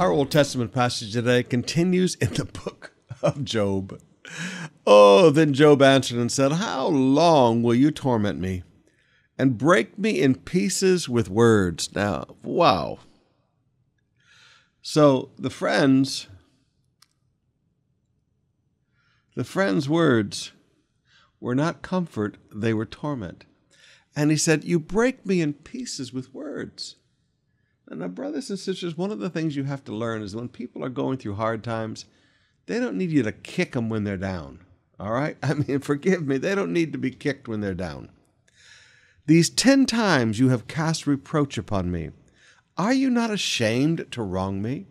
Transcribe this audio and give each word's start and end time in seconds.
Our 0.00 0.12
Old 0.12 0.30
Testament 0.30 0.72
passage 0.72 1.12
today 1.12 1.42
continues 1.42 2.14
in 2.14 2.32
the 2.32 2.46
book 2.46 2.94
of 3.22 3.44
Job. 3.44 4.00
Oh, 4.86 5.28
then 5.28 5.52
Job 5.52 5.82
answered 5.82 6.16
and 6.16 6.32
said, 6.32 6.52
How 6.52 6.86
long 6.86 7.62
will 7.62 7.74
you 7.74 7.90
torment 7.90 8.40
me 8.40 8.62
and 9.36 9.58
break 9.58 9.98
me 9.98 10.22
in 10.22 10.36
pieces 10.36 11.06
with 11.06 11.28
words? 11.28 11.94
Now, 11.94 12.24
wow. 12.42 13.00
So 14.80 15.32
the 15.38 15.50
friends, 15.50 16.28
the 19.36 19.44
friends' 19.44 19.86
words 19.86 20.52
were 21.40 21.54
not 21.54 21.82
comfort, 21.82 22.38
they 22.50 22.72
were 22.72 22.86
torment. 22.86 23.44
And 24.16 24.30
he 24.30 24.38
said, 24.38 24.64
You 24.64 24.80
break 24.80 25.26
me 25.26 25.42
in 25.42 25.52
pieces 25.52 26.10
with 26.10 26.32
words. 26.32 26.96
And 27.90 27.98
now, 27.98 28.08
brothers 28.08 28.48
and 28.50 28.58
sisters, 28.58 28.96
one 28.96 29.10
of 29.10 29.18
the 29.18 29.28
things 29.28 29.56
you 29.56 29.64
have 29.64 29.82
to 29.84 29.92
learn 29.92 30.22
is 30.22 30.36
when 30.36 30.48
people 30.48 30.84
are 30.84 30.88
going 30.88 31.18
through 31.18 31.34
hard 31.34 31.64
times, 31.64 32.04
they 32.66 32.78
don't 32.78 32.96
need 32.96 33.10
you 33.10 33.24
to 33.24 33.32
kick 33.32 33.72
them 33.72 33.88
when 33.88 34.04
they're 34.04 34.16
down. 34.16 34.60
All 35.00 35.10
right? 35.10 35.36
I 35.42 35.54
mean, 35.54 35.80
forgive 35.80 36.24
me, 36.24 36.38
they 36.38 36.54
don't 36.54 36.72
need 36.72 36.92
to 36.92 36.98
be 36.98 37.10
kicked 37.10 37.48
when 37.48 37.60
they're 37.60 37.74
down. 37.74 38.10
These 39.26 39.50
ten 39.50 39.86
times 39.86 40.38
you 40.38 40.50
have 40.50 40.68
cast 40.68 41.06
reproach 41.06 41.58
upon 41.58 41.90
me. 41.90 42.10
Are 42.78 42.94
you 42.94 43.10
not 43.10 43.30
ashamed 43.30 44.06
to 44.12 44.22
wrong 44.22 44.62
me? 44.62 44.86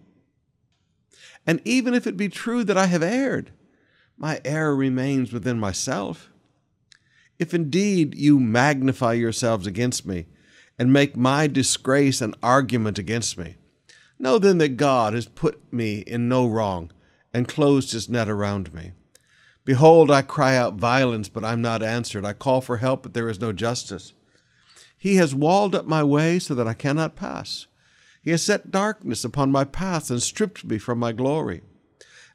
And 1.48 1.62
even 1.64 1.94
if 1.94 2.06
it 2.06 2.18
be 2.18 2.30
true 2.30 2.66
that 2.66 2.78
I 2.78 2.88
have 2.88 3.02
erred, 3.02 3.52
my 4.18 4.42
error 4.44 4.76
remains 4.76 5.32
within 5.32 5.58
myself. 5.58 6.30
If 7.40 7.54
indeed 7.54 8.14
you 8.16 8.40
magnify 8.40 9.14
yourselves 9.14 9.66
against 9.66 10.06
me, 10.06 10.26
and 10.80 10.94
make 10.94 11.18
my 11.18 11.46
disgrace 11.46 12.22
an 12.22 12.34
argument 12.42 12.98
against 12.98 13.38
me. 13.38 13.58
Know 14.18 14.40
then 14.40 14.58
that 14.60 14.78
God 14.78 15.14
has 15.14 15.28
put 15.28 15.62
me 15.72 16.00
in 16.00 16.30
no 16.30 16.48
wrong 16.48 16.92
and 17.34 17.48
closed 17.48 17.92
his 17.92 18.10
net 18.10 18.30
around 18.30 18.74
me. 18.74 18.94
Behold, 19.66 20.10
I 20.10 20.22
cry 20.22 20.56
out 20.56 20.76
violence, 20.76 21.30
but 21.30 21.44
I'm 21.46 21.62
not 21.62 21.84
answered. 21.84 22.26
I 22.26 22.34
call 22.34 22.62
for 22.62 22.78
help, 22.78 23.04
but 23.04 23.14
there 23.14 23.30
is 23.30 23.42
no 23.42 23.52
justice. 23.52 24.14
He 24.98 25.18
has 25.18 25.36
walled 25.36 25.76
up 25.76 25.86
my 25.86 26.04
way 26.04 26.40
so 26.40 26.56
that 26.56 26.68
I 26.68 26.74
cannot 26.74 27.16
pass. 27.16 27.68
He 28.22 28.32
has 28.32 28.42
set 28.42 28.72
darkness 28.72 29.24
upon 29.24 29.52
my 29.52 29.66
path 29.66 30.10
and 30.10 30.22
stripped 30.24 30.66
me 30.66 30.78
from 30.78 30.98
my 30.98 31.12
glory, 31.12 31.62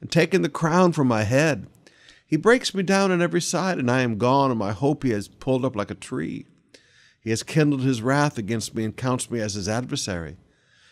and 0.00 0.10
taken 0.10 0.42
the 0.42 0.48
crown 0.48 0.92
from 0.92 1.08
my 1.08 1.24
head. 1.24 1.66
He 2.26 2.36
breaks 2.36 2.74
me 2.74 2.82
down 2.82 3.10
on 3.10 3.20
every 3.20 3.40
side, 3.40 3.78
and 3.78 3.90
I 3.90 4.00
am 4.02 4.16
gone, 4.16 4.50
and 4.50 4.58
my 4.58 4.72
hope 4.72 5.02
he 5.02 5.10
has 5.10 5.28
pulled 5.28 5.64
up 5.64 5.76
like 5.76 5.90
a 5.90 5.94
tree. 5.94 6.46
He 7.24 7.30
has 7.30 7.42
kindled 7.42 7.80
his 7.80 8.02
wrath 8.02 8.36
against 8.36 8.74
me 8.74 8.84
and 8.84 8.94
counts 8.94 9.30
me 9.30 9.40
as 9.40 9.54
his 9.54 9.66
adversary. 9.66 10.36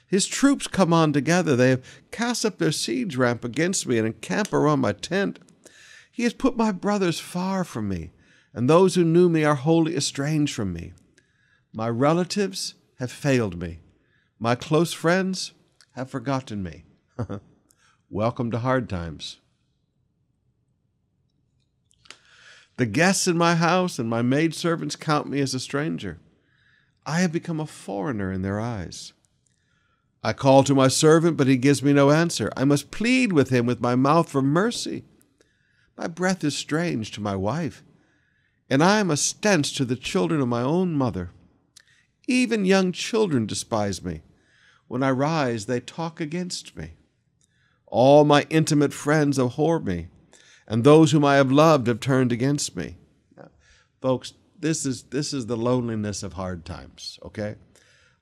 His 0.07 0.27
troops 0.27 0.67
come 0.67 0.93
on 0.93 1.13
together. 1.13 1.55
They 1.55 1.71
have 1.71 1.85
cast 2.11 2.47
up 2.47 2.57
their 2.57 2.73
siege 2.73 3.17
ramp 3.17 3.45
against 3.45 3.87
me 3.87 3.99
and 3.99 4.07
encamp 4.07 4.51
around 4.53 4.81
my 4.81 4.93
tent. 4.93 5.39
He 6.11 6.23
has 6.23 6.33
put 6.33 6.57
my 6.57 6.73
brothers 6.73 7.21
far 7.21 7.65
from 7.65 7.89
me, 7.89 8.13
and 8.55 8.69
those 8.69 8.95
who 8.95 9.05
knew 9.05 9.29
me 9.29 9.45
are 9.45 9.55
wholly 9.55 9.95
estranged 9.95 10.55
from 10.55 10.73
me. 10.73 10.95
My 11.71 11.89
relatives 11.89 12.75
have 12.99 13.13
failed 13.13 13.61
me. 13.61 13.81
My 14.39 14.55
close 14.55 14.93
friends 14.95 15.53
have 15.93 16.11
forgotten 16.11 16.63
me. 16.63 16.85
Welcome 18.11 18.51
to 18.53 18.59
hard 18.59 18.89
times. 18.89 19.39
The 22.77 22.87
guests 22.87 23.29
in 23.29 23.37
my 23.37 23.55
house 23.55 23.99
and 23.99 24.09
my 24.09 24.23
maidservants 24.23 24.97
count 24.97 25.29
me 25.29 25.41
as 25.41 25.55
a 25.55 25.61
stranger. 25.61 26.19
I 27.05 27.21
have 27.21 27.33
become 27.33 27.61
a 27.61 27.67
foreigner 27.67 28.33
in 28.33 28.43
their 28.43 28.61
eyes. 28.61 29.13
I 30.25 30.33
call 30.33 30.63
to 30.65 30.75
my 30.75 30.89
servant, 30.89 31.37
but 31.37 31.49
he 31.49 31.57
gives 31.57 31.83
me 31.83 31.93
no 31.93 32.11
answer. 32.11 32.51
I 32.57 32.65
must 32.65 32.91
plead 32.91 33.33
with 33.33 33.51
him 33.51 33.67
with 33.67 33.81
my 33.81 33.97
mouth 33.97 34.31
for 34.31 34.41
mercy. 34.41 35.05
My 35.99 36.07
breath 36.07 36.45
is 36.45 36.57
strange 36.57 37.11
to 37.13 37.21
my 37.21 37.35
wife, 37.35 37.83
and 38.71 38.83
I 38.83 39.01
am 39.01 39.11
a 39.11 39.17
stench 39.17 39.75
to 39.75 39.85
the 39.85 39.97
children 39.97 40.41
of 40.41 40.49
my 40.49 40.63
own 40.63 40.95
mother. 40.95 41.31
Even 42.29 42.65
young 42.65 42.93
children 42.93 43.47
despise 43.47 44.03
me. 44.03 44.23
When 44.87 45.03
I 45.03 45.11
rise, 45.11 45.67
they 45.67 45.81
talk 45.81 46.21
against 46.21 46.77
me. 46.77 46.93
All 47.87 48.25
my 48.25 48.47
intimate 48.49 48.95
friends 48.95 49.39
abhor 49.39 49.81
me 49.81 50.09
and 50.67 50.85
those 50.85 51.13
whom 51.13 51.25
I 51.25 51.37
have 51.37 51.53
loved 51.53 51.87
have 51.87 52.01
turned 52.01 52.33
against 52.33 52.77
me. 52.77 52.97
Now, 53.37 53.51
folks, 54.01 54.35
this 54.59 54.87
is 54.87 55.05
this 55.05 55.33
is 55.33 55.47
the 55.47 55.57
loneliness 55.57 56.23
of 56.23 56.35
hard 56.35 56.65
times, 56.65 57.19
okay? 57.25 57.57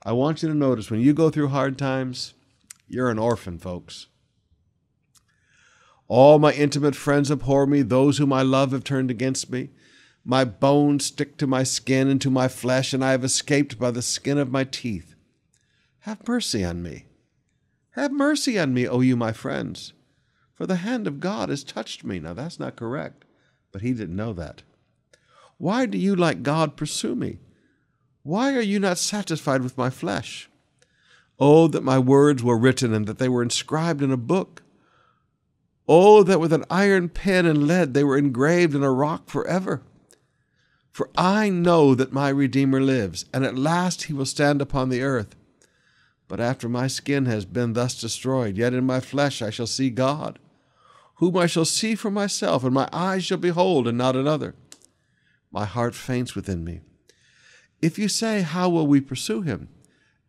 I 0.03 0.13
want 0.13 0.41
you 0.41 0.49
to 0.49 0.55
notice 0.55 0.89
when 0.89 1.01
you 1.01 1.13
go 1.13 1.29
through 1.29 1.49
hard 1.49 1.77
times, 1.77 2.33
you're 2.87 3.09
an 3.09 3.19
orphan, 3.19 3.59
folks. 3.59 4.07
All 6.07 6.39
my 6.39 6.51
intimate 6.51 6.95
friends 6.95 7.31
abhor 7.31 7.65
me, 7.67 7.83
those 7.83 8.17
whom 8.17 8.33
I 8.33 8.41
love 8.41 8.71
have 8.71 8.83
turned 8.83 9.11
against 9.11 9.49
me. 9.49 9.69
My 10.25 10.43
bones 10.43 11.05
stick 11.05 11.37
to 11.37 11.47
my 11.47 11.63
skin 11.63 12.07
and 12.07 12.19
to 12.21 12.29
my 12.29 12.47
flesh, 12.47 12.93
and 12.93 13.03
I 13.03 13.11
have 13.11 13.23
escaped 13.23 13.79
by 13.79 13.91
the 13.91 14.01
skin 14.01 14.37
of 14.37 14.51
my 14.51 14.63
teeth. 14.63 15.15
Have 15.99 16.27
mercy 16.27 16.65
on 16.65 16.83
me. 16.83 17.05
Have 17.91 18.11
mercy 18.11 18.59
on 18.59 18.73
me, 18.73 18.87
O 18.87 19.01
you 19.01 19.15
my 19.15 19.31
friends 19.31 19.93
for 20.61 20.67
the 20.67 20.75
hand 20.75 21.07
of 21.07 21.19
God 21.19 21.49
has 21.49 21.63
touched 21.63 22.03
me. 22.03 22.19
Now, 22.19 22.35
that's 22.35 22.59
not 22.59 22.75
correct, 22.75 23.25
but 23.71 23.81
he 23.81 23.93
didn't 23.93 24.15
know 24.15 24.31
that. 24.33 24.61
Why 25.57 25.87
do 25.87 25.97
you, 25.97 26.15
like 26.15 26.43
God, 26.43 26.77
pursue 26.77 27.15
me? 27.15 27.39
Why 28.21 28.53
are 28.53 28.61
you 28.61 28.79
not 28.79 28.99
satisfied 28.99 29.63
with 29.63 29.75
my 29.75 29.89
flesh? 29.89 30.51
Oh, 31.39 31.67
that 31.69 31.81
my 31.81 31.97
words 31.97 32.43
were 32.43 32.59
written 32.59 32.93
and 32.93 33.07
that 33.07 33.17
they 33.17 33.27
were 33.27 33.41
inscribed 33.41 34.03
in 34.03 34.11
a 34.11 34.17
book. 34.17 34.61
Oh, 35.87 36.21
that 36.21 36.39
with 36.39 36.53
an 36.53 36.65
iron 36.69 37.09
pen 37.09 37.47
and 37.47 37.65
lead 37.67 37.95
they 37.95 38.03
were 38.03 38.15
engraved 38.15 38.75
in 38.75 38.83
a 38.83 38.91
rock 38.91 39.31
forever. 39.31 39.81
For 40.91 41.09
I 41.17 41.49
know 41.49 41.95
that 41.95 42.13
my 42.13 42.29
Redeemer 42.29 42.81
lives, 42.81 43.25
and 43.33 43.43
at 43.43 43.57
last 43.57 44.03
he 44.03 44.13
will 44.13 44.27
stand 44.27 44.61
upon 44.61 44.89
the 44.89 45.01
earth. 45.01 45.35
But 46.27 46.39
after 46.39 46.69
my 46.69 46.85
skin 46.85 47.25
has 47.25 47.45
been 47.45 47.73
thus 47.73 47.99
destroyed, 47.99 48.57
yet 48.57 48.75
in 48.75 48.85
my 48.85 48.99
flesh 48.99 49.41
I 49.41 49.49
shall 49.49 49.65
see 49.65 49.89
God 49.89 50.37
whom 51.21 51.37
I 51.37 51.45
shall 51.45 51.63
see 51.63 51.95
for 51.95 52.11
myself, 52.11 52.65
and 52.65 52.73
my 52.73 52.89
eyes 52.91 53.23
shall 53.23 53.37
behold, 53.37 53.87
and 53.87 53.97
not 53.97 54.17
another. 54.17 54.55
My 55.49 55.63
heart 55.63 55.95
faints 55.95 56.35
within 56.35 56.65
me. 56.65 56.81
If 57.81 57.97
you 57.97 58.09
say, 58.09 58.41
How 58.41 58.67
will 58.67 58.87
we 58.87 58.99
pursue 58.99 59.41
him? 59.41 59.69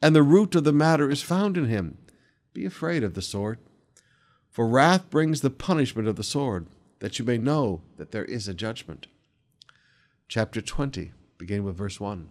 and 0.02 0.16
the 0.16 0.22
root 0.22 0.56
of 0.56 0.64
the 0.64 0.72
matter 0.72 1.08
is 1.08 1.22
found 1.22 1.56
in 1.56 1.66
him, 1.66 1.96
be 2.52 2.66
afraid 2.66 3.04
of 3.04 3.14
the 3.14 3.22
sword. 3.22 3.58
For 4.50 4.66
wrath 4.66 5.08
brings 5.08 5.40
the 5.40 5.48
punishment 5.48 6.08
of 6.08 6.16
the 6.16 6.24
sword, 6.24 6.66
that 6.98 7.18
you 7.18 7.24
may 7.24 7.38
know 7.38 7.82
that 7.96 8.10
there 8.10 8.24
is 8.24 8.48
a 8.48 8.52
judgment. 8.52 9.06
Chapter 10.28 10.60
20, 10.60 11.12
beginning 11.38 11.64
with 11.64 11.76
verse 11.76 12.00
1. 12.00 12.28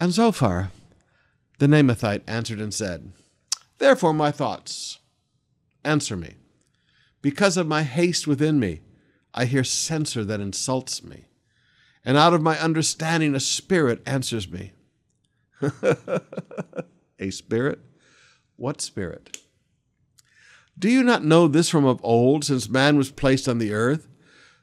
And 0.00 0.12
Zophar, 0.12 0.70
the 1.58 1.66
Naamathite, 1.66 2.22
answered 2.26 2.60
and 2.60 2.72
said, 2.72 3.12
Therefore, 3.76 4.14
my 4.14 4.30
thoughts, 4.30 4.98
answer 5.84 6.16
me. 6.16 6.34
Because 7.28 7.58
of 7.58 7.66
my 7.66 7.82
haste 7.82 8.26
within 8.26 8.58
me, 8.58 8.80
I 9.34 9.44
hear 9.44 9.62
censor 9.62 10.24
that 10.24 10.40
insults 10.40 11.04
me. 11.04 11.26
And 12.02 12.16
out 12.16 12.32
of 12.32 12.40
my 12.40 12.58
understanding, 12.58 13.34
a 13.34 13.38
spirit 13.38 14.00
answers 14.06 14.50
me. 14.50 14.72
a 17.20 17.30
spirit? 17.30 17.80
What 18.56 18.80
spirit? 18.80 19.36
Do 20.78 20.88
you 20.88 21.02
not 21.02 21.22
know 21.22 21.48
this 21.48 21.68
from 21.68 21.84
of 21.84 22.00
old, 22.02 22.46
since 22.46 22.66
man 22.66 22.96
was 22.96 23.10
placed 23.10 23.46
on 23.46 23.58
the 23.58 23.74
earth, 23.74 24.08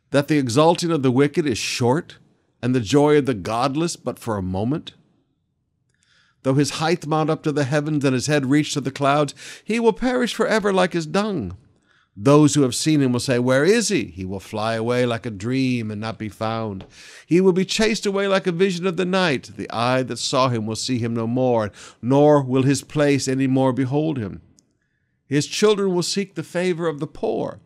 that 0.09 0.27
the 0.27 0.39
exalting 0.39 0.89
of 0.89 1.03
the 1.03 1.11
wicked 1.11 1.45
is 1.45 1.59
short, 1.59 2.17
and 2.63 2.73
the 2.73 2.79
joy 2.79 3.19
of 3.19 3.27
the 3.27 3.35
godless 3.35 3.95
but 3.95 4.17
for 4.17 4.37
a 4.37 4.41
moment? 4.41 4.93
Though 6.41 6.55
his 6.55 6.71
height 6.81 7.05
mount 7.05 7.29
up 7.29 7.43
to 7.43 7.51
the 7.51 7.65
heavens 7.65 8.03
and 8.03 8.15
his 8.15 8.25
head 8.25 8.47
reach 8.47 8.73
to 8.73 8.81
the 8.81 8.89
clouds, 8.89 9.35
he 9.63 9.79
will 9.79 9.93
perish 9.93 10.33
forever 10.33 10.73
like 10.73 10.93
his 10.93 11.05
dung. 11.05 11.57
Those 12.17 12.55
who 12.55 12.61
have 12.61 12.75
seen 12.75 13.01
him 13.01 13.11
will 13.11 13.19
say, 13.19 13.39
Where 13.39 13.65
is 13.65 13.89
he? 13.89 14.05
He 14.05 14.23
will 14.23 14.39
fly 14.39 14.75
away 14.75 15.05
like 15.05 15.25
a 15.25 15.31
dream 15.31 15.91
and 15.91 15.99
not 15.99 16.17
be 16.17 16.29
found. 16.29 16.85
He 17.25 17.41
will 17.41 17.51
be 17.51 17.65
chased 17.65 18.05
away 18.05 18.27
like 18.27 18.47
a 18.47 18.53
vision 18.53 18.87
of 18.87 18.95
the 18.95 19.05
night. 19.05 19.51
The 19.57 19.69
eye 19.69 20.01
that 20.03 20.17
saw 20.17 20.47
him 20.47 20.65
will 20.65 20.77
see 20.77 20.97
him 20.97 21.13
no 21.13 21.27
more, 21.27 21.71
nor 22.01 22.41
will 22.41 22.63
his 22.63 22.83
place 22.83 23.27
any 23.27 23.47
more 23.47 23.73
behold 23.73 24.17
him. 24.17 24.41
His 25.27 25.45
children 25.45 25.93
will 25.93 26.03
seek 26.03 26.35
the 26.35 26.43
favor 26.43 26.87
of 26.87 26.99
the 26.99 27.07
poor, 27.07 27.59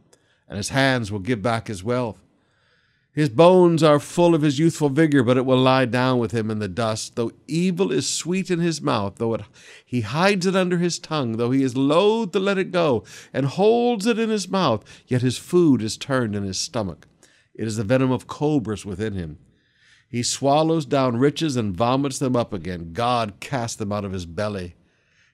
and 0.47 0.57
his 0.57 0.69
hands 0.69 1.11
will 1.11 1.19
give 1.19 1.43
back 1.43 1.67
his 1.67 1.83
wealth. 1.83 2.19
His 3.11 3.29
bones 3.29 3.81
are 3.81 3.99
full 3.99 4.35
of 4.35 4.43
his 4.43 4.59
youthful 4.59 4.89
vigor, 4.89 5.23
but 5.23 5.35
it 5.35 5.45
will 5.45 5.57
lie 5.57 5.85
down 5.85 6.19
with 6.19 6.31
him 6.31 6.51
in 6.51 6.59
the 6.59 6.67
dust. 6.67 7.15
Though 7.15 7.31
evil 7.47 7.91
is 7.91 8.07
sweet 8.07 8.51
in 8.51 8.59
his 8.59 8.81
mouth, 8.81 9.15
though 9.17 9.33
it, 9.33 9.41
he 9.83 10.01
hides 10.01 10.45
it 10.45 10.55
under 10.55 10.77
his 10.77 10.99
tongue, 10.99 11.37
though 11.37 11.51
he 11.51 11.63
is 11.63 11.75
loath 11.75 12.31
to 12.31 12.39
let 12.39 12.59
it 12.59 12.71
go, 12.71 13.03
and 13.33 13.47
holds 13.47 14.05
it 14.05 14.19
in 14.19 14.29
his 14.29 14.47
mouth, 14.47 14.85
yet 15.07 15.23
his 15.23 15.39
food 15.39 15.81
is 15.81 15.97
turned 15.97 16.35
in 16.35 16.43
his 16.43 16.59
stomach. 16.59 17.07
It 17.55 17.67
is 17.67 17.77
the 17.77 17.83
venom 17.83 18.11
of 18.11 18.27
cobras 18.27 18.85
within 18.85 19.15
him. 19.15 19.39
He 20.07 20.23
swallows 20.23 20.85
down 20.85 21.17
riches 21.17 21.55
and 21.55 21.75
vomits 21.75 22.19
them 22.19 22.35
up 22.35 22.53
again. 22.53 22.93
God 22.93 23.39
cast 23.39 23.79
them 23.79 23.91
out 23.91 24.05
of 24.05 24.11
his 24.11 24.25
belly. 24.25 24.75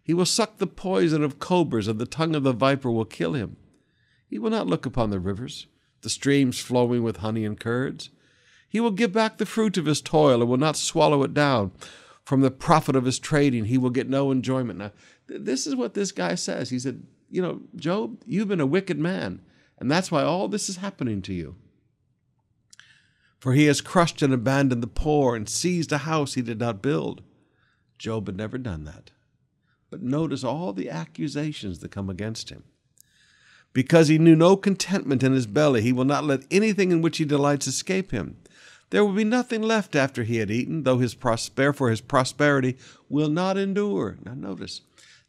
He 0.01 0.13
will 0.13 0.25
suck 0.25 0.57
the 0.57 0.67
poison 0.67 1.23
of 1.23 1.39
cobras, 1.39 1.87
and 1.87 1.99
the 1.99 2.05
tongue 2.05 2.35
of 2.35 2.43
the 2.43 2.53
viper 2.53 2.89
will 2.89 3.05
kill 3.05 3.33
him. 3.33 3.57
He 4.27 4.39
will 4.39 4.49
not 4.49 4.67
look 4.67 4.85
upon 4.85 5.09
the 5.09 5.19
rivers, 5.19 5.67
the 6.05 6.09
streams 6.11 6.59
flowing 6.59 7.01
with 7.01 7.17
honey 7.17 7.43
and 7.43 7.59
curds. 7.59 8.11
He 8.69 8.79
will 8.79 8.91
give 8.91 9.11
back 9.11 9.39
the 9.39 9.45
fruit 9.45 9.75
of 9.75 9.87
his 9.87 10.01
toil 10.01 10.39
and 10.39 10.47
will 10.47 10.57
not 10.57 10.77
swallow 10.77 11.23
it 11.23 11.33
down. 11.33 11.71
From 12.23 12.41
the 12.41 12.51
profit 12.51 12.95
of 12.95 13.05
his 13.05 13.17
trading, 13.17 13.65
he 13.65 13.79
will 13.79 13.89
get 13.89 14.07
no 14.07 14.29
enjoyment. 14.29 14.77
Now, 14.77 14.91
this 15.25 15.65
is 15.65 15.75
what 15.75 15.95
this 15.95 16.11
guy 16.11 16.35
says. 16.35 16.69
He 16.69 16.77
said, 16.77 17.07
You 17.31 17.41
know, 17.41 17.61
Job, 17.75 18.21
you've 18.27 18.47
been 18.47 18.61
a 18.61 18.67
wicked 18.67 18.99
man, 18.99 19.41
and 19.79 19.89
that's 19.89 20.11
why 20.11 20.21
all 20.21 20.47
this 20.47 20.69
is 20.69 20.77
happening 20.77 21.23
to 21.23 21.33
you. 21.33 21.55
For 23.39 23.53
he 23.53 23.65
has 23.65 23.81
crushed 23.81 24.21
and 24.21 24.31
abandoned 24.31 24.83
the 24.83 24.87
poor 24.87 25.35
and 25.35 25.49
seized 25.49 25.91
a 25.91 25.99
house 25.99 26.35
he 26.35 26.43
did 26.43 26.59
not 26.59 26.83
build. 26.83 27.23
Job 27.97 28.27
had 28.27 28.37
never 28.37 28.59
done 28.59 28.83
that. 28.83 29.09
But 29.89 30.03
notice 30.03 30.43
all 30.43 30.71
the 30.71 30.91
accusations 30.91 31.79
that 31.79 31.89
come 31.89 32.11
against 32.11 32.51
him. 32.51 32.63
Because 33.75 34.07
he 34.07 34.17
knew 34.17 34.37
no 34.37 34.55
contentment 34.55 35.21
in 35.21 35.33
his 35.33 35.47
belly, 35.47 35.81
he 35.81 35.91
will 35.91 36.05
not 36.05 36.23
let 36.23 36.45
anything 36.49 36.93
in 36.93 37.01
which 37.01 37.17
he 37.17 37.25
delights 37.25 37.67
escape 37.67 38.11
him. 38.11 38.37
There 38.89 39.03
will 39.03 39.11
be 39.11 39.25
nothing 39.25 39.61
left 39.61 39.97
after 39.97 40.23
he 40.23 40.37
had 40.37 40.49
eaten, 40.49 40.83
though 40.83 40.99
his 40.99 41.13
prosper 41.13 41.73
for 41.73 41.89
his 41.89 41.99
prosperity 41.99 42.77
will 43.09 43.27
not 43.27 43.57
endure. 43.57 44.17
Now 44.23 44.33
notice, 44.33 44.79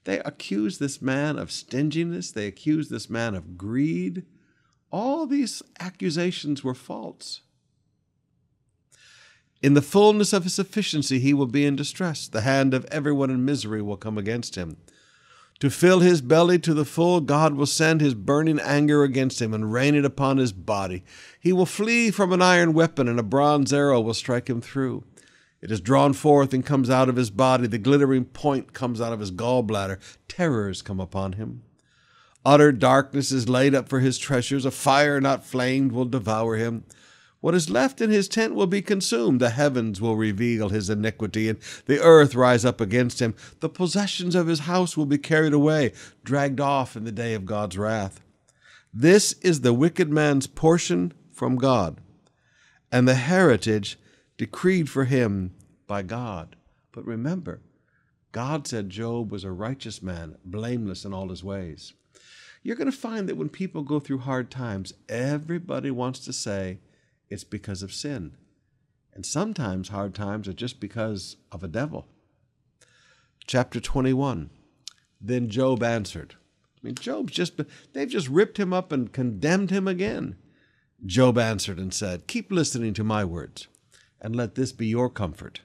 they 0.04 0.20
accuse 0.20 0.78
this 0.78 1.02
man 1.02 1.40
of 1.40 1.50
stinginess, 1.50 2.30
they 2.30 2.46
accuse 2.46 2.88
this 2.88 3.10
man 3.10 3.34
of 3.34 3.58
greed. 3.58 4.24
All 4.92 5.26
these 5.26 5.60
accusations 5.80 6.62
were 6.62 6.72
false. 6.72 7.40
In 9.60 9.74
the 9.74 9.82
fullness 9.82 10.32
of 10.32 10.44
his 10.44 10.54
sufficiency, 10.54 11.18
he 11.18 11.34
will 11.34 11.46
be 11.46 11.66
in 11.66 11.74
distress. 11.74 12.28
The 12.28 12.42
hand 12.42 12.74
of 12.74 12.84
everyone 12.92 13.30
in 13.30 13.44
misery 13.44 13.82
will 13.82 13.96
come 13.96 14.16
against 14.16 14.54
him. 14.54 14.76
To 15.60 15.70
fill 15.70 16.00
his 16.00 16.20
belly 16.20 16.58
to 16.58 16.74
the 16.74 16.84
full, 16.84 17.20
God 17.20 17.54
will 17.54 17.66
send 17.66 18.00
his 18.00 18.14
burning 18.14 18.60
anger 18.60 19.02
against 19.02 19.40
him 19.40 19.54
and 19.54 19.72
rain 19.72 19.94
it 19.94 20.04
upon 20.04 20.36
his 20.36 20.52
body. 20.52 21.02
He 21.40 21.52
will 21.52 21.64
flee 21.64 22.10
from 22.10 22.32
an 22.32 22.42
iron 22.42 22.74
weapon, 22.74 23.08
and 23.08 23.18
a 23.18 23.22
bronze 23.22 23.72
arrow 23.72 24.00
will 24.00 24.14
strike 24.14 24.48
him 24.48 24.60
through. 24.60 25.04
It 25.62 25.70
is 25.70 25.80
drawn 25.80 26.12
forth 26.12 26.52
and 26.52 26.64
comes 26.64 26.90
out 26.90 27.08
of 27.08 27.16
his 27.16 27.30
body. 27.30 27.66
The 27.66 27.78
glittering 27.78 28.26
point 28.26 28.74
comes 28.74 29.00
out 29.00 29.14
of 29.14 29.20
his 29.20 29.30
gallbladder. 29.30 29.98
Terrors 30.28 30.82
come 30.82 31.00
upon 31.00 31.32
him. 31.32 31.62
Utter 32.44 32.70
darkness 32.70 33.32
is 33.32 33.48
laid 33.48 33.74
up 33.74 33.88
for 33.88 34.00
his 34.00 34.18
treasures. 34.18 34.66
A 34.66 34.70
fire 34.70 35.20
not 35.20 35.44
flamed 35.44 35.90
will 35.90 36.04
devour 36.04 36.56
him. 36.56 36.84
What 37.40 37.54
is 37.54 37.70
left 37.70 38.00
in 38.00 38.10
his 38.10 38.28
tent 38.28 38.54
will 38.54 38.66
be 38.66 38.82
consumed. 38.82 39.40
The 39.40 39.50
heavens 39.50 40.00
will 40.00 40.16
reveal 40.16 40.70
his 40.70 40.88
iniquity, 40.90 41.48
and 41.48 41.58
the 41.84 42.00
earth 42.00 42.34
rise 42.34 42.64
up 42.64 42.80
against 42.80 43.20
him. 43.20 43.34
The 43.60 43.68
possessions 43.68 44.34
of 44.34 44.46
his 44.46 44.60
house 44.60 44.96
will 44.96 45.06
be 45.06 45.18
carried 45.18 45.52
away, 45.52 45.92
dragged 46.24 46.60
off 46.60 46.96
in 46.96 47.04
the 47.04 47.12
day 47.12 47.34
of 47.34 47.46
God's 47.46 47.76
wrath. 47.76 48.20
This 48.92 49.34
is 49.42 49.60
the 49.60 49.74
wicked 49.74 50.10
man's 50.10 50.46
portion 50.46 51.12
from 51.30 51.56
God, 51.56 52.00
and 52.90 53.06
the 53.06 53.14
heritage 53.14 53.98
decreed 54.38 54.88
for 54.88 55.04
him 55.04 55.54
by 55.86 56.02
God. 56.02 56.56
But 56.92 57.06
remember, 57.06 57.60
God 58.32 58.66
said 58.66 58.88
Job 58.88 59.30
was 59.30 59.44
a 59.44 59.52
righteous 59.52 60.02
man, 60.02 60.36
blameless 60.44 61.04
in 61.04 61.12
all 61.12 61.28
his 61.28 61.44
ways. 61.44 61.92
You're 62.62 62.76
going 62.76 62.90
to 62.90 62.96
find 62.96 63.28
that 63.28 63.36
when 63.36 63.50
people 63.50 63.82
go 63.82 64.00
through 64.00 64.18
hard 64.18 64.50
times, 64.50 64.92
everybody 65.08 65.90
wants 65.90 66.20
to 66.20 66.32
say, 66.32 66.78
it's 67.28 67.44
because 67.44 67.82
of 67.82 67.92
sin. 67.92 68.36
And 69.12 69.24
sometimes 69.24 69.88
hard 69.88 70.14
times 70.14 70.46
are 70.46 70.52
just 70.52 70.80
because 70.80 71.36
of 71.50 71.64
a 71.64 71.68
devil. 71.68 72.06
Chapter 73.46 73.80
21. 73.80 74.50
Then 75.20 75.48
Job 75.48 75.82
answered. 75.82 76.34
I 76.76 76.78
mean, 76.82 76.94
Job's 76.94 77.32
just, 77.32 77.60
they've 77.92 78.08
just 78.08 78.28
ripped 78.28 78.58
him 78.58 78.72
up 78.72 78.92
and 78.92 79.12
condemned 79.12 79.70
him 79.70 79.88
again. 79.88 80.36
Job 81.04 81.38
answered 81.38 81.78
and 81.78 81.92
said, 81.92 82.26
Keep 82.26 82.50
listening 82.50 82.94
to 82.94 83.04
my 83.04 83.24
words, 83.24 83.68
and 84.20 84.34
let 84.34 84.54
this 84.54 84.72
be 84.72 84.86
your 84.86 85.10
comfort. 85.10 85.60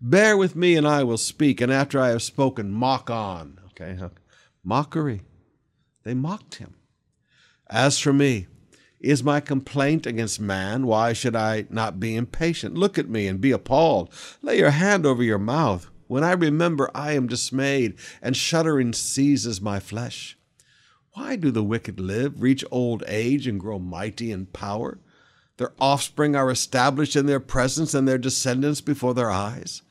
Bear 0.00 0.36
with 0.36 0.56
me, 0.56 0.76
and 0.76 0.86
I 0.86 1.04
will 1.04 1.18
speak, 1.18 1.60
and 1.60 1.72
after 1.72 2.00
I 2.00 2.08
have 2.08 2.22
spoken, 2.22 2.72
mock 2.72 3.10
on. 3.10 3.60
Okay, 3.66 3.98
mockery. 4.64 5.22
They 6.04 6.14
mocked 6.14 6.56
him. 6.56 6.74
As 7.68 7.98
for 7.98 8.12
me, 8.12 8.46
is 9.00 9.24
my 9.24 9.40
complaint 9.40 10.06
against 10.06 10.40
man? 10.40 10.86
Why 10.86 11.12
should 11.12 11.34
I 11.34 11.66
not 11.70 11.98
be 11.98 12.14
impatient? 12.14 12.74
Look 12.74 12.98
at 12.98 13.08
me 13.08 13.26
and 13.26 13.40
be 13.40 13.50
appalled. 13.50 14.12
Lay 14.42 14.58
your 14.58 14.70
hand 14.70 15.06
over 15.06 15.22
your 15.22 15.38
mouth. 15.38 15.88
When 16.06 16.22
I 16.22 16.32
remember, 16.32 16.90
I 16.94 17.12
am 17.12 17.26
dismayed, 17.26 17.94
and 18.20 18.36
shuddering 18.36 18.92
seizes 18.92 19.60
my 19.60 19.80
flesh. 19.80 20.36
Why 21.12 21.36
do 21.36 21.50
the 21.50 21.62
wicked 21.62 21.98
live, 21.98 22.42
reach 22.42 22.64
old 22.70 23.02
age, 23.06 23.46
and 23.46 23.58
grow 23.58 23.78
mighty 23.78 24.32
in 24.32 24.46
power? 24.46 24.98
Their 25.56 25.72
offspring 25.80 26.34
are 26.36 26.50
established 26.50 27.16
in 27.16 27.26
their 27.26 27.40
presence, 27.40 27.94
and 27.94 28.06
their 28.06 28.18
descendants 28.18 28.80
before 28.80 29.14
their 29.14 29.30
eyes. 29.30 29.82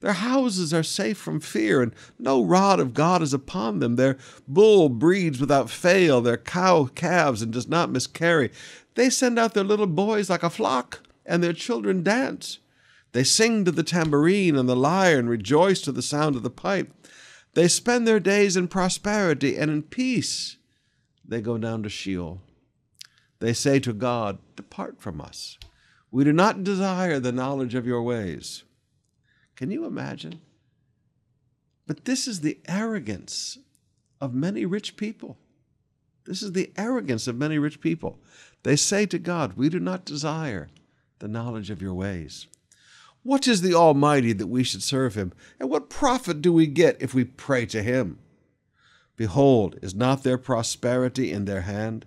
Their 0.00 0.12
houses 0.12 0.72
are 0.72 0.84
safe 0.84 1.18
from 1.18 1.40
fear, 1.40 1.82
and 1.82 1.92
no 2.18 2.44
rod 2.44 2.78
of 2.78 2.94
God 2.94 3.20
is 3.20 3.34
upon 3.34 3.80
them. 3.80 3.96
Their 3.96 4.16
bull 4.46 4.88
breeds 4.88 5.40
without 5.40 5.70
fail, 5.70 6.20
their 6.20 6.36
cow 6.36 6.84
calves 6.94 7.42
and 7.42 7.52
does 7.52 7.66
not 7.66 7.90
miscarry. 7.90 8.52
They 8.94 9.10
send 9.10 9.38
out 9.38 9.54
their 9.54 9.64
little 9.64 9.88
boys 9.88 10.30
like 10.30 10.44
a 10.44 10.50
flock, 10.50 11.00
and 11.26 11.42
their 11.42 11.52
children 11.52 12.04
dance. 12.04 12.58
They 13.12 13.24
sing 13.24 13.64
to 13.64 13.72
the 13.72 13.82
tambourine 13.82 14.56
and 14.56 14.68
the 14.68 14.76
lyre 14.76 15.18
and 15.18 15.28
rejoice 15.28 15.80
to 15.82 15.92
the 15.92 16.02
sound 16.02 16.36
of 16.36 16.42
the 16.42 16.50
pipe. 16.50 16.92
They 17.54 17.66
spend 17.66 18.06
their 18.06 18.20
days 18.20 18.56
in 18.56 18.68
prosperity 18.68 19.56
and 19.56 19.70
in 19.70 19.82
peace. 19.82 20.58
They 21.24 21.40
go 21.40 21.58
down 21.58 21.82
to 21.82 21.88
Sheol. 21.88 22.40
They 23.40 23.52
say 23.52 23.80
to 23.80 23.92
God, 23.92 24.38
Depart 24.54 25.00
from 25.00 25.20
us. 25.20 25.58
We 26.10 26.24
do 26.24 26.32
not 26.32 26.64
desire 26.64 27.18
the 27.18 27.32
knowledge 27.32 27.74
of 27.74 27.86
your 27.86 28.02
ways. 28.02 28.62
Can 29.58 29.72
you 29.72 29.86
imagine? 29.86 30.40
But 31.88 32.04
this 32.04 32.28
is 32.28 32.42
the 32.42 32.60
arrogance 32.68 33.58
of 34.20 34.32
many 34.32 34.64
rich 34.64 34.96
people. 34.96 35.36
This 36.26 36.44
is 36.44 36.52
the 36.52 36.70
arrogance 36.76 37.26
of 37.26 37.34
many 37.34 37.58
rich 37.58 37.80
people. 37.80 38.20
They 38.62 38.76
say 38.76 39.04
to 39.06 39.18
God, 39.18 39.54
We 39.56 39.68
do 39.68 39.80
not 39.80 40.04
desire 40.04 40.68
the 41.18 41.26
knowledge 41.26 41.70
of 41.70 41.82
your 41.82 41.92
ways. 41.92 42.46
What 43.24 43.48
is 43.48 43.60
the 43.60 43.74
Almighty 43.74 44.32
that 44.32 44.46
we 44.46 44.62
should 44.62 44.84
serve 44.84 45.16
him? 45.16 45.32
And 45.58 45.68
what 45.68 45.90
profit 45.90 46.40
do 46.40 46.52
we 46.52 46.68
get 46.68 47.02
if 47.02 47.12
we 47.12 47.24
pray 47.24 47.66
to 47.66 47.82
him? 47.82 48.20
Behold, 49.16 49.76
is 49.82 49.92
not 49.92 50.22
their 50.22 50.38
prosperity 50.38 51.32
in 51.32 51.46
their 51.46 51.62
hand? 51.62 52.06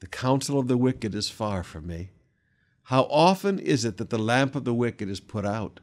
The 0.00 0.06
counsel 0.06 0.58
of 0.58 0.68
the 0.68 0.78
wicked 0.78 1.14
is 1.14 1.28
far 1.28 1.62
from 1.62 1.86
me. 1.86 2.12
How 2.84 3.02
often 3.10 3.58
is 3.58 3.84
it 3.84 3.98
that 3.98 4.08
the 4.08 4.16
lamp 4.16 4.54
of 4.54 4.64
the 4.64 4.72
wicked 4.72 5.10
is 5.10 5.20
put 5.20 5.44
out? 5.44 5.80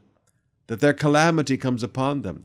That 0.70 0.78
their 0.78 0.94
calamity 0.94 1.56
comes 1.56 1.82
upon 1.82 2.22
them, 2.22 2.44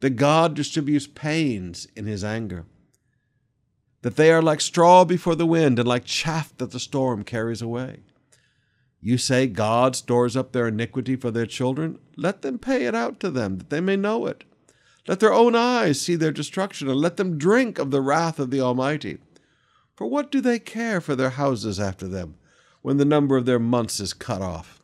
that 0.00 0.10
God 0.10 0.52
distributes 0.52 1.06
pains 1.06 1.88
in 1.96 2.04
his 2.04 2.22
anger, 2.22 2.66
that 4.02 4.16
they 4.16 4.30
are 4.30 4.42
like 4.42 4.60
straw 4.60 5.06
before 5.06 5.34
the 5.34 5.46
wind 5.46 5.78
and 5.78 5.88
like 5.88 6.04
chaff 6.04 6.54
that 6.58 6.72
the 6.72 6.78
storm 6.78 7.24
carries 7.24 7.62
away. 7.62 8.00
You 9.00 9.16
say 9.16 9.46
God 9.46 9.96
stores 9.96 10.36
up 10.36 10.52
their 10.52 10.68
iniquity 10.68 11.16
for 11.16 11.30
their 11.30 11.46
children? 11.46 11.98
Let 12.14 12.42
them 12.42 12.58
pay 12.58 12.84
it 12.84 12.94
out 12.94 13.20
to 13.20 13.30
them, 13.30 13.56
that 13.56 13.70
they 13.70 13.80
may 13.80 13.96
know 13.96 14.26
it. 14.26 14.44
Let 15.08 15.20
their 15.20 15.32
own 15.32 15.54
eyes 15.54 15.98
see 15.98 16.14
their 16.14 16.32
destruction, 16.32 16.90
and 16.90 17.00
let 17.00 17.16
them 17.16 17.38
drink 17.38 17.78
of 17.78 17.90
the 17.90 18.02
wrath 18.02 18.38
of 18.38 18.50
the 18.50 18.60
Almighty. 18.60 19.16
For 19.94 20.06
what 20.06 20.30
do 20.30 20.42
they 20.42 20.58
care 20.58 21.00
for 21.00 21.16
their 21.16 21.30
houses 21.30 21.80
after 21.80 22.06
them, 22.06 22.34
when 22.82 22.98
the 22.98 23.06
number 23.06 23.38
of 23.38 23.46
their 23.46 23.58
months 23.58 23.98
is 23.98 24.12
cut 24.12 24.42
off? 24.42 24.82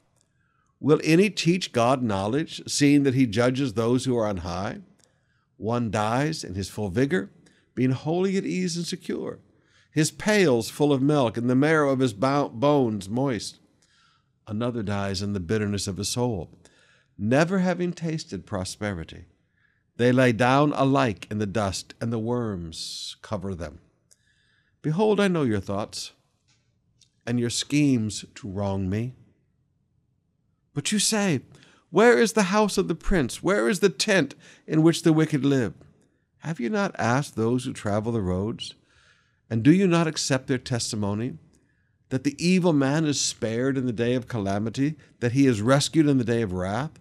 Will 0.83 1.01
any 1.05 1.31
teach 1.31 1.71
God 1.71 2.03
knowledge, 2.03 2.61
seeing 2.67 3.05
that 3.05 3.15
he 3.15 3.25
judges 3.25 3.75
those 3.75 4.05
who 4.05 4.19
are 4.19 4.27
on 4.27 4.39
high? 4.39 4.81
One 5.57 5.93
dies 5.93 6.43
in 6.43 6.57
his 6.57 6.69
full 6.69 6.89
vigor, 6.89 7.31
being 7.77 7.93
wholly 7.93 8.37
at 8.37 8.45
ease 8.45 8.77
and 8.77 8.85
secure, 8.85 9.39
his 9.93 10.11
pails 10.11 10.71
full 10.71 10.93
of 10.93 11.01
milk, 11.01 11.37
and 11.37 11.49
the 11.49 11.55
marrow 11.55 11.93
of 11.93 12.01
his 12.01 12.12
bones 12.12 13.09
moist. 13.09 13.61
Another 14.49 14.83
dies 14.83 15.23
in 15.23 15.35
the 15.35 15.39
bitterness 15.39 15.87
of 15.87 15.99
his 15.99 16.09
soul, 16.09 16.51
never 17.17 17.61
having 17.61 17.93
tasted 17.93 18.45
prosperity. 18.45 19.27
They 19.99 20.11
lay 20.11 20.33
down 20.33 20.73
alike 20.73 21.29
in 21.31 21.39
the 21.39 21.47
dust, 21.47 21.95
and 22.01 22.12
the 22.12 22.19
worms 22.19 23.15
cover 23.23 23.55
them. 23.55 23.79
Behold, 24.83 25.21
I 25.21 25.29
know 25.29 25.45
your 25.45 25.61
thoughts, 25.61 26.11
and 27.25 27.39
your 27.39 27.51
schemes 27.51 28.25
to 28.35 28.49
wrong 28.49 28.91
me. 28.91 29.15
But 30.75 30.93
you 30.93 30.99
say, 30.99 31.41
Where 31.91 32.19
is 32.19 32.33
the 32.33 32.45
house 32.45 32.79
of 32.79 32.88
the 32.88 32.95
prince? 32.95 33.43
Where 33.43 33.69
is 33.69 33.81
the 33.81 33.88
tent 33.88 34.35
in 34.67 34.83
which 34.83 35.02
the 35.02 35.12
wicked 35.12 35.45
live? 35.45 35.75
Have 36.38 36.59
you 36.59 36.71
not 36.71 36.95
asked 36.99 37.37
those 37.37 37.64
who 37.64 37.73
travel 37.73 38.12
the 38.12 38.21
roads? 38.21 38.75
And 39.49 39.62
do 39.62 39.73
you 39.73 39.87
not 39.87 40.07
accept 40.07 40.47
their 40.47 40.59
testimony? 40.59 41.38
That 42.09 42.25
the 42.25 42.37
evil 42.45 42.73
man 42.73 43.05
is 43.05 43.21
spared 43.21 43.79
in 43.79 43.87
the 43.87 43.93
day 43.93 44.14
of 44.14 44.29
calamity, 44.29 44.97
that 45.21 45.33
he 45.33 45.47
is 45.47 45.62
rescued 45.62 46.09
in 46.09 46.19
the 46.19 46.25
day 46.25 46.43
of 46.43 46.52
wrath? 46.52 46.99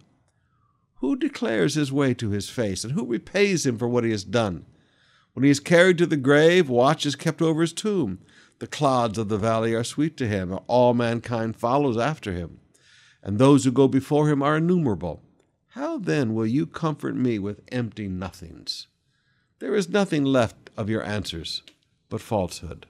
Who 0.95 1.15
declares 1.15 1.73
his 1.73 1.91
way 1.91 2.13
to 2.13 2.29
his 2.29 2.49
face, 2.49 2.83
and 2.83 2.93
who 2.93 3.05
repays 3.05 3.65
him 3.65 3.77
for 3.77 3.87
what 3.87 4.03
he 4.03 4.11
has 4.11 4.23
done? 4.23 4.65
When 5.33 5.43
he 5.43 5.49
is 5.49 5.59
carried 5.59 5.97
to 5.97 6.05
the 6.05 6.17
grave, 6.17 6.69
watch 6.69 7.05
is 7.05 7.15
kept 7.15 7.41
over 7.41 7.61
his 7.61 7.73
tomb. 7.73 8.19
The 8.59 8.67
clods 8.67 9.17
of 9.17 9.27
the 9.27 9.37
valley 9.37 9.73
are 9.73 9.83
sweet 9.83 10.15
to 10.17 10.27
him, 10.27 10.51
and 10.51 10.61
all 10.67 10.93
mankind 10.93 11.55
follows 11.55 11.97
after 11.97 12.31
him, 12.31 12.59
and 13.23 13.37
those 13.37 13.63
who 13.63 13.71
go 13.71 13.87
before 13.87 14.29
him 14.29 14.41
are 14.41 14.57
innumerable. 14.57 15.21
How 15.69 15.97
then 15.97 16.33
will 16.33 16.47
you 16.47 16.65
comfort 16.65 17.15
me 17.15 17.39
with 17.39 17.61
empty 17.71 18.07
nothings? 18.07 18.87
There 19.59 19.75
is 19.75 19.89
nothing 19.89 20.25
left 20.25 20.69
of 20.75 20.89
your 20.89 21.03
answers 21.03 21.63
but 22.09 22.21
falsehood. 22.21 22.87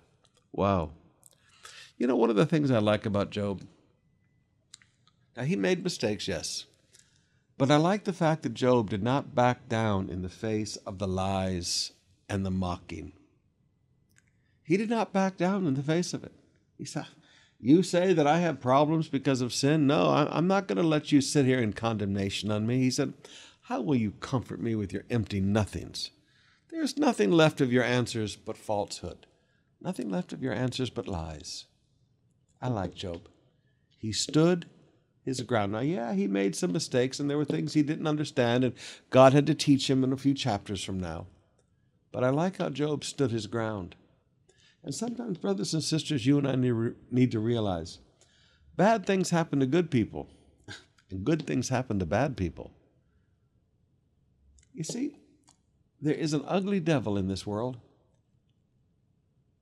Wow. 0.51 0.91
You 1.97 2.07
know, 2.07 2.15
one 2.15 2.29
of 2.29 2.35
the 2.35 2.45
things 2.45 2.71
I 2.71 2.79
like 2.79 3.05
about 3.05 3.29
Job, 3.29 3.61
now 5.37 5.43
he 5.43 5.55
made 5.55 5.83
mistakes, 5.83 6.27
yes, 6.27 6.65
but 7.57 7.69
I 7.69 7.75
like 7.75 8.05
the 8.05 8.13
fact 8.13 8.41
that 8.41 8.55
Job 8.55 8.89
did 8.89 9.03
not 9.03 9.35
back 9.35 9.69
down 9.69 10.09
in 10.09 10.23
the 10.23 10.29
face 10.29 10.77
of 10.77 10.97
the 10.97 11.07
lies 11.07 11.91
and 12.27 12.43
the 12.43 12.49
mocking. 12.49 13.11
He 14.63 14.77
did 14.77 14.89
not 14.89 15.13
back 15.13 15.37
down 15.37 15.67
in 15.67 15.75
the 15.75 15.83
face 15.83 16.13
of 16.13 16.23
it. 16.23 16.31
He 16.77 16.85
said, 16.85 17.05
You 17.63 17.83
say 17.83 18.11
that 18.13 18.25
I 18.25 18.39
have 18.39 18.59
problems 18.59 19.07
because 19.07 19.39
of 19.39 19.53
sin? 19.53 19.85
No, 19.85 20.09
I'm 20.09 20.47
not 20.47 20.67
going 20.67 20.77
to 20.77 20.83
let 20.83 21.11
you 21.11 21.21
sit 21.21 21.45
here 21.45 21.59
in 21.59 21.73
condemnation 21.73 22.49
on 22.49 22.65
me. 22.65 22.79
He 22.79 22.89
said, 22.89 23.13
How 23.61 23.81
will 23.81 23.95
you 23.95 24.13
comfort 24.13 24.59
me 24.59 24.73
with 24.73 24.91
your 24.91 25.03
empty 25.11 25.39
nothings? 25.39 26.09
There's 26.71 26.97
nothing 26.97 27.29
left 27.29 27.61
of 27.61 27.71
your 27.71 27.83
answers 27.83 28.35
but 28.35 28.57
falsehood, 28.57 29.27
nothing 29.79 30.09
left 30.09 30.33
of 30.33 30.41
your 30.41 30.53
answers 30.53 30.89
but 30.89 31.07
lies. 31.07 31.65
I 32.59 32.69
like 32.69 32.95
Job. 32.95 33.29
He 33.99 34.11
stood 34.11 34.65
his 35.23 35.41
ground. 35.41 35.73
Now, 35.73 35.81
yeah, 35.81 36.13
he 36.13 36.25
made 36.25 36.55
some 36.55 36.71
mistakes 36.71 37.19
and 37.19 37.29
there 37.29 37.37
were 37.37 37.45
things 37.45 37.75
he 37.75 37.83
didn't 37.83 38.07
understand, 38.07 38.63
and 38.63 38.73
God 39.11 39.33
had 39.33 39.45
to 39.45 39.53
teach 39.53 39.87
him 39.87 40.03
in 40.03 40.11
a 40.11 40.17
few 40.17 40.33
chapters 40.33 40.83
from 40.83 40.99
now. 40.99 41.27
But 42.11 42.23
I 42.23 42.29
like 42.29 42.57
how 42.57 42.69
Job 42.69 43.03
stood 43.03 43.29
his 43.29 43.45
ground. 43.45 43.95
And 44.83 44.95
sometimes, 44.95 45.37
brothers 45.37 45.73
and 45.73 45.83
sisters, 45.83 46.25
you 46.25 46.37
and 46.37 46.47
I 46.47 46.55
need 47.11 47.31
to 47.31 47.39
realize 47.39 47.99
bad 48.75 49.05
things 49.05 49.29
happen 49.29 49.59
to 49.59 49.65
good 49.65 49.91
people, 49.91 50.29
and 51.09 51.23
good 51.23 51.45
things 51.45 51.69
happen 51.69 51.99
to 51.99 52.05
bad 52.05 52.35
people. 52.35 52.71
You 54.73 54.83
see, 54.83 55.19
there 56.01 56.15
is 56.15 56.33
an 56.33 56.43
ugly 56.47 56.79
devil 56.79 57.17
in 57.17 57.27
this 57.27 57.45
world. 57.45 57.77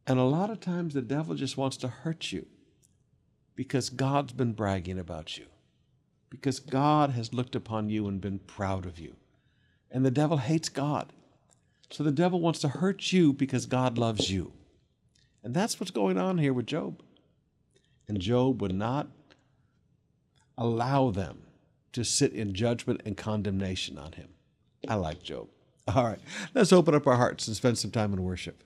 And 0.07 0.19
a 0.19 0.23
lot 0.23 0.49
of 0.49 0.59
times 0.59 0.93
the 0.93 1.01
devil 1.01 1.35
just 1.35 1.57
wants 1.57 1.77
to 1.77 1.87
hurt 1.87 2.31
you 2.31 2.47
because 3.55 3.89
God's 3.89 4.33
been 4.33 4.53
bragging 4.53 4.97
about 4.97 5.37
you, 5.37 5.47
because 6.29 6.59
God 6.59 7.11
has 7.11 7.33
looked 7.33 7.55
upon 7.55 7.89
you 7.89 8.07
and 8.07 8.21
been 8.21 8.39
proud 8.39 8.85
of 8.85 8.97
you. 8.97 9.17
And 9.91 10.05
the 10.05 10.11
devil 10.11 10.37
hates 10.37 10.69
God. 10.69 11.11
So 11.89 12.03
the 12.03 12.11
devil 12.11 12.39
wants 12.39 12.59
to 12.59 12.69
hurt 12.69 13.11
you 13.11 13.33
because 13.33 13.65
God 13.65 13.97
loves 13.97 14.31
you. 14.31 14.53
And 15.43 15.53
that's 15.53 15.79
what's 15.79 15.91
going 15.91 16.17
on 16.17 16.37
here 16.37 16.53
with 16.53 16.65
Job. 16.65 17.01
And 18.07 18.19
Job 18.19 18.61
would 18.61 18.75
not 18.75 19.07
allow 20.57 21.11
them 21.11 21.43
to 21.93 22.03
sit 22.03 22.33
in 22.33 22.53
judgment 22.53 23.01
and 23.05 23.15
condemnation 23.15 23.97
on 23.97 24.13
him. 24.13 24.29
I 24.87 24.95
like 24.95 25.23
Job. 25.23 25.47
All 25.87 26.03
right, 26.03 26.19
let's 26.53 26.73
open 26.73 26.93
up 26.93 27.07
our 27.07 27.15
hearts 27.15 27.47
and 27.47 27.55
spend 27.55 27.77
some 27.77 27.91
time 27.91 28.13
in 28.13 28.23
worship. 28.23 28.63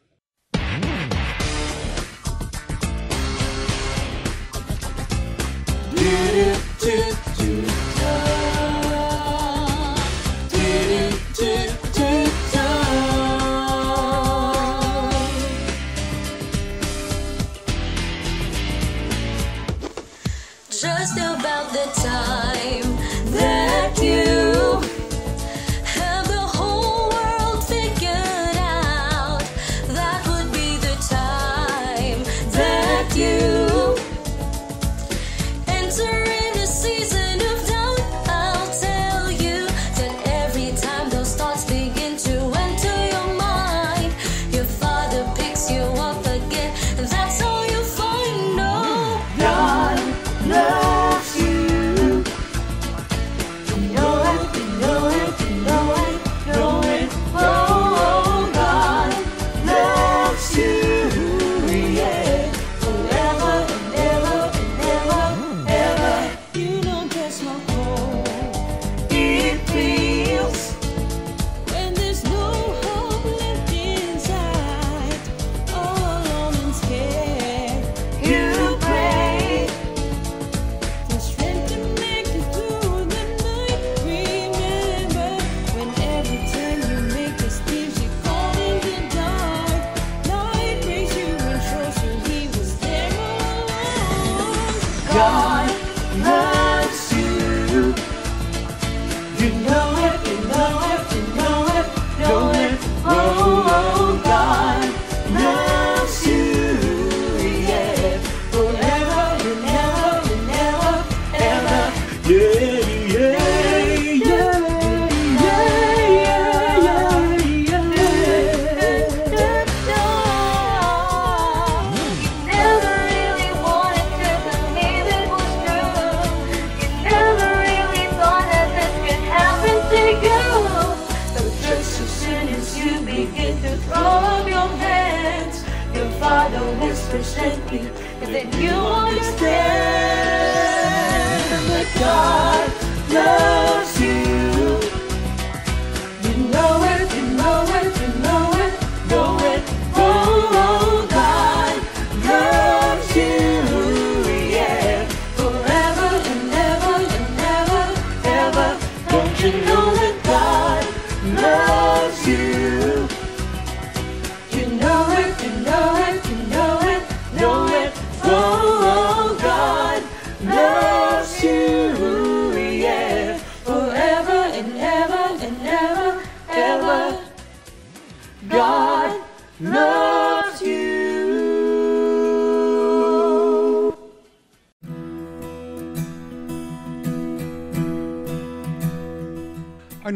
do, 5.95 6.55
do, 6.79 7.15
do. 7.25 7.32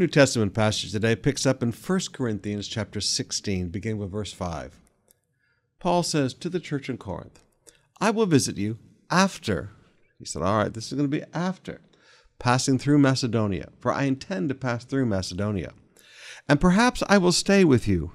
New 0.08 0.12
Testament 0.12 0.54
passage 0.54 0.94
today 0.94 1.18
picks 1.18 1.46
up 1.46 1.62
in 1.62 1.74
1 1.74 2.00
Corinthians 2.14 2.70
chapter 2.70 3.02
16, 3.02 3.68
beginning 3.68 3.98
with 3.98 4.10
verse 4.10 4.32
5. 4.32 4.80
Paul 5.80 6.02
says 6.02 6.34
to 6.36 6.48
the 6.48 6.62
church 6.62 6.90
in 6.90 6.98
Corinth, 6.98 7.44
I 8.00 8.12
will 8.12 8.26
visit 8.26 8.56
you 8.56 8.78
after. 9.12 9.72
He 10.18 10.24
said, 10.24 10.44
All 10.44 10.60
right, 10.60 10.74
this 10.74 10.86
is 10.86 10.94
going 10.94 11.12
to 11.12 11.18
be 11.18 11.26
after 11.34 11.82
passing 12.40 12.80
through 12.80 13.00
Macedonia, 13.00 13.68
for 13.82 13.92
I 13.92 14.04
intend 14.04 14.48
to 14.48 14.56
pass 14.56 14.86
through 14.86 15.08
Macedonia. 15.08 15.74
And 16.48 16.62
perhaps 16.62 17.04
I 17.10 17.18
will 17.18 17.34
stay 17.34 17.66
with 17.66 17.86
you, 17.86 18.14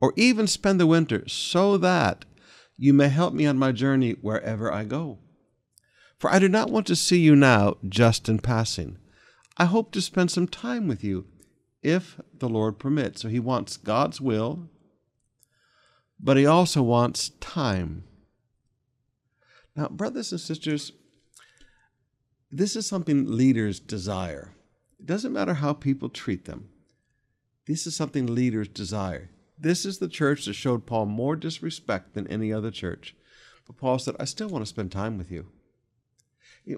or 0.00 0.12
even 0.16 0.48
spend 0.48 0.80
the 0.80 0.88
winter, 0.88 1.22
so 1.28 1.76
that 1.76 2.24
you 2.76 2.92
may 2.92 3.10
help 3.10 3.32
me 3.32 3.46
on 3.46 3.58
my 3.58 3.70
journey 3.70 4.16
wherever 4.22 4.72
I 4.72 4.82
go. 4.82 5.20
For 6.18 6.28
I 6.30 6.40
do 6.40 6.48
not 6.48 6.68
want 6.68 6.88
to 6.88 6.96
see 6.96 7.20
you 7.20 7.36
now 7.36 7.76
just 7.88 8.28
in 8.28 8.40
passing. 8.40 8.98
I 9.56 9.66
hope 9.66 9.92
to 9.92 10.00
spend 10.00 10.30
some 10.30 10.48
time 10.48 10.88
with 10.88 11.04
you, 11.04 11.26
if 11.82 12.20
the 12.36 12.48
Lord 12.48 12.78
permits. 12.78 13.22
So 13.22 13.28
he 13.28 13.40
wants 13.40 13.76
God's 13.76 14.20
will, 14.20 14.68
but 16.18 16.36
he 16.36 16.46
also 16.46 16.82
wants 16.82 17.30
time. 17.40 18.04
Now, 19.76 19.88
brothers 19.88 20.32
and 20.32 20.40
sisters, 20.40 20.92
this 22.50 22.76
is 22.76 22.86
something 22.86 23.36
leaders 23.36 23.80
desire. 23.80 24.52
It 24.98 25.06
doesn't 25.06 25.32
matter 25.32 25.54
how 25.54 25.72
people 25.72 26.08
treat 26.08 26.44
them. 26.44 26.68
This 27.66 27.86
is 27.86 27.96
something 27.96 28.26
leaders 28.26 28.68
desire. 28.68 29.30
This 29.58 29.84
is 29.84 29.98
the 29.98 30.08
church 30.08 30.46
that 30.46 30.54
showed 30.54 30.86
Paul 30.86 31.06
more 31.06 31.36
disrespect 31.36 32.14
than 32.14 32.26
any 32.26 32.52
other 32.52 32.70
church. 32.70 33.14
But 33.66 33.76
Paul 33.76 33.98
said, 33.98 34.16
I 34.18 34.24
still 34.24 34.48
want 34.48 34.62
to 34.62 34.68
spend 34.68 34.92
time 34.92 35.18
with 35.18 35.30
you. 35.30 35.46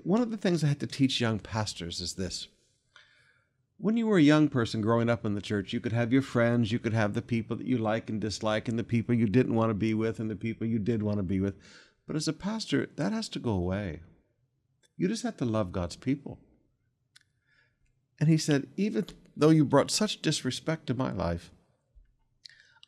One 0.05 0.21
of 0.21 0.31
the 0.31 0.37
things 0.37 0.63
I 0.63 0.69
had 0.69 0.81
to 0.81 0.87
teach 0.87 1.21
young 1.21 1.39
pastors 1.39 2.01
is 2.01 2.15
this. 2.15 2.49
When 3.79 3.97
you 3.97 4.07
were 4.07 4.17
a 4.17 4.23
young 4.23 4.49
person 4.49 4.81
growing 4.81 5.11
up 5.11 5.27
in 5.27 5.35
the 5.35 5.43
church, 5.43 5.73
you 5.73 5.81
could 5.81 5.93
have 5.93 6.13
your 6.13 6.23
friends, 6.23 6.73
you 6.73 6.79
could 6.79 6.95
have 6.95 7.13
the 7.13 7.23
people 7.23 7.57
that 7.57 7.67
you 7.67 7.77
like 7.77 8.09
and 8.09 8.21
dislike, 8.21 8.69
and 8.69 8.79
the 8.79 8.85
people 8.85 9.15
you 9.15 9.27
didn't 9.27 9.55
want 9.55 9.71
to 9.71 9.75
be 9.75 9.93
with, 9.93 10.19
and 10.19 10.31
the 10.31 10.37
people 10.37 10.67
you 10.67 10.79
did 10.79 11.03
want 11.03 11.19
to 11.19 11.23
be 11.23 11.41
with. 11.41 11.57
But 12.07 12.17
as 12.17 12.27
a 12.27 12.33
pastor, 12.33 12.89
that 12.97 13.13
has 13.13 13.29
to 13.31 13.39
go 13.39 13.51
away. 13.51 14.01
You 14.97 15.09
just 15.09 15.25
have 15.25 15.37
to 15.39 15.45
love 15.45 15.73
God's 15.73 15.97
people. 15.97 16.39
And 18.19 18.31
he 18.31 18.39
said, 18.39 18.69
Even 18.77 19.07
though 19.37 19.51
you 19.51 19.65
brought 19.65 19.91
such 19.91 20.23
disrespect 20.23 20.87
to 20.87 20.95
my 20.95 21.13
life, 21.13 21.51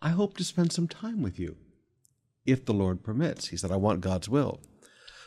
I 0.00 0.10
hope 0.10 0.36
to 0.38 0.44
spend 0.44 0.72
some 0.72 0.88
time 0.88 1.22
with 1.22 1.38
you, 1.38 1.56
if 2.46 2.64
the 2.64 2.72
Lord 2.72 3.02
permits. 3.02 3.48
He 3.48 3.58
said, 3.58 3.70
I 3.70 3.76
want 3.76 4.00
God's 4.00 4.28
will. 4.28 4.60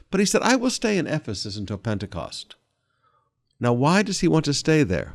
But 0.10 0.20
he 0.20 0.26
said, 0.26 0.42
I 0.42 0.56
will 0.56 0.72
stay 0.72 0.98
in 0.98 1.06
Ephesus 1.06 1.56
until 1.56 1.78
Pentecost. 1.78 2.56
Now, 3.60 3.74
why 3.74 4.02
does 4.02 4.22
he 4.22 4.28
want 4.28 4.46
to 4.46 4.54
stay 4.56 4.82
there? 4.82 5.14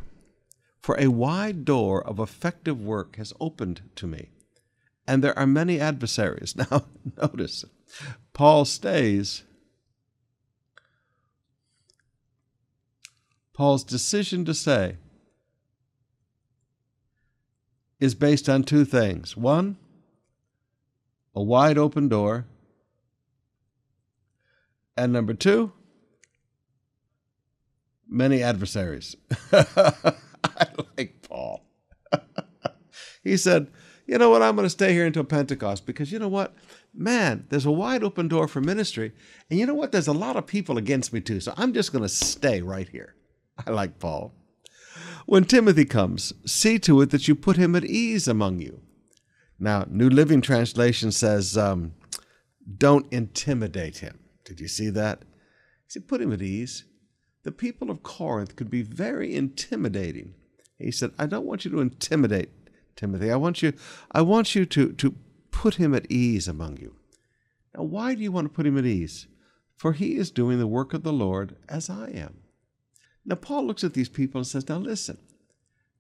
For 0.87 0.95
a 1.01 1.09
wide 1.09 1.65
door 1.65 2.01
of 2.07 2.21
effective 2.21 2.81
work 2.81 3.17
has 3.17 3.33
opened 3.41 3.83
to 3.97 4.07
me, 4.07 4.29
and 5.05 5.21
there 5.21 5.37
are 5.37 5.45
many 5.45 5.81
adversaries. 5.81 6.55
Now, 6.71 6.87
notice, 7.21 7.65
Paul 8.33 8.65
stays 8.65 9.43
Paul's 13.53 13.83
decision 13.83 14.45
to 14.45 14.55
say 14.55 14.99
is 17.99 18.15
based 18.15 18.49
on 18.49 18.63
two 18.63 18.85
things. 18.85 19.37
One, 19.37 19.79
a 21.35 21.43
wide 21.43 21.79
open 21.79 22.09
door. 22.09 22.47
And 24.97 25.13
number 25.13 25.35
two, 25.35 25.73
many 28.09 28.41
adversaries. 28.41 29.17
I 30.59 30.69
like 30.97 31.23
Paul. 31.29 31.63
He 33.27 33.37
said, 33.37 33.67
You 34.07 34.19
know 34.19 34.31
what? 34.31 34.43
I'm 34.43 34.55
going 34.55 34.67
to 34.67 34.71
stay 34.71 34.93
here 34.93 35.07
until 35.07 35.25
Pentecost 35.25 35.85
because 35.85 36.13
you 36.13 36.19
know 36.19 36.29
what? 36.29 36.55
Man, 36.95 37.47
there's 37.51 37.67
a 37.67 37.71
wide 37.73 38.05
open 38.05 38.29
door 38.29 38.49
for 38.49 38.61
ministry. 38.61 39.13
And 39.51 39.59
you 39.59 39.67
know 39.67 39.75
what? 39.75 39.93
There's 39.93 40.07
a 40.07 40.13
lot 40.13 40.37
of 40.37 40.47
people 40.47 40.79
against 40.79 41.13
me 41.13 41.21
too. 41.21 41.41
So 41.41 41.53
I'm 41.57 41.73
just 41.73 41.93
going 41.93 42.03
to 42.03 42.09
stay 42.09 42.63
right 42.63 42.89
here. 42.89 43.15
I 43.67 43.71
like 43.71 43.99
Paul. 43.99 44.33
When 45.27 45.45
Timothy 45.45 45.85
comes, 45.85 46.33
see 46.45 46.79
to 46.81 47.01
it 47.01 47.11
that 47.11 47.27
you 47.27 47.35
put 47.35 47.57
him 47.57 47.75
at 47.75 47.85
ease 47.85 48.29
among 48.29 48.61
you. 48.61 48.81
Now, 49.59 49.85
New 49.89 50.09
Living 50.09 50.41
Translation 50.41 51.11
says, 51.11 51.57
um, 51.57 51.95
don't 52.79 53.13
intimidate 53.13 53.99
him. 53.99 54.21
Did 54.45 54.61
you 54.61 54.69
see 54.69 54.91
that? 54.91 55.23
He 55.23 55.91
said, 55.91 56.07
put 56.07 56.21
him 56.21 56.33
at 56.33 56.43
ease. 56.43 56.85
The 57.43 57.53
people 57.53 57.91
of 57.91 58.03
Corinth 58.03 58.55
could 58.55 58.71
be 58.71 58.83
very 58.83 59.35
intimidating. 59.35 60.35
He 60.79 60.93
said, 60.93 61.13
I 61.19 61.27
don't 61.27 61.47
want 61.47 61.65
you 61.65 61.71
to 61.73 61.81
intimidate 61.81 62.51
Timothy. 62.97 63.31
I 63.31 63.37
want 63.37 63.63
you, 63.63 63.73
I 64.11 64.23
want 64.23 64.55
you 64.55 64.67
to, 64.67 64.93
to 64.93 65.15
put 65.51 65.75
him 65.75 65.95
at 65.95 66.11
ease 66.11 66.49
among 66.49 66.79
you. 66.79 66.97
Now, 67.77 67.85
why 67.85 68.15
do 68.15 68.23
you 68.23 68.33
want 68.33 68.47
to 68.47 68.55
put 68.55 68.67
him 68.67 68.79
at 68.79 68.87
ease? 68.87 69.27
For 69.77 69.93
he 69.93 70.17
is 70.17 70.31
doing 70.31 70.59
the 70.59 70.67
work 70.67 70.95
of 70.95 71.03
the 71.03 71.13
Lord 71.13 71.57
as 71.69 71.91
I 71.91 72.09
am. 72.09 72.39
Now, 73.25 73.37
Paul 73.37 73.67
looks 73.67 73.85
at 73.85 73.95
these 73.95 74.09
people 74.09 74.39
and 74.39 74.47
says, 74.47 74.69
Now 74.69 74.79
listen, 74.79 75.19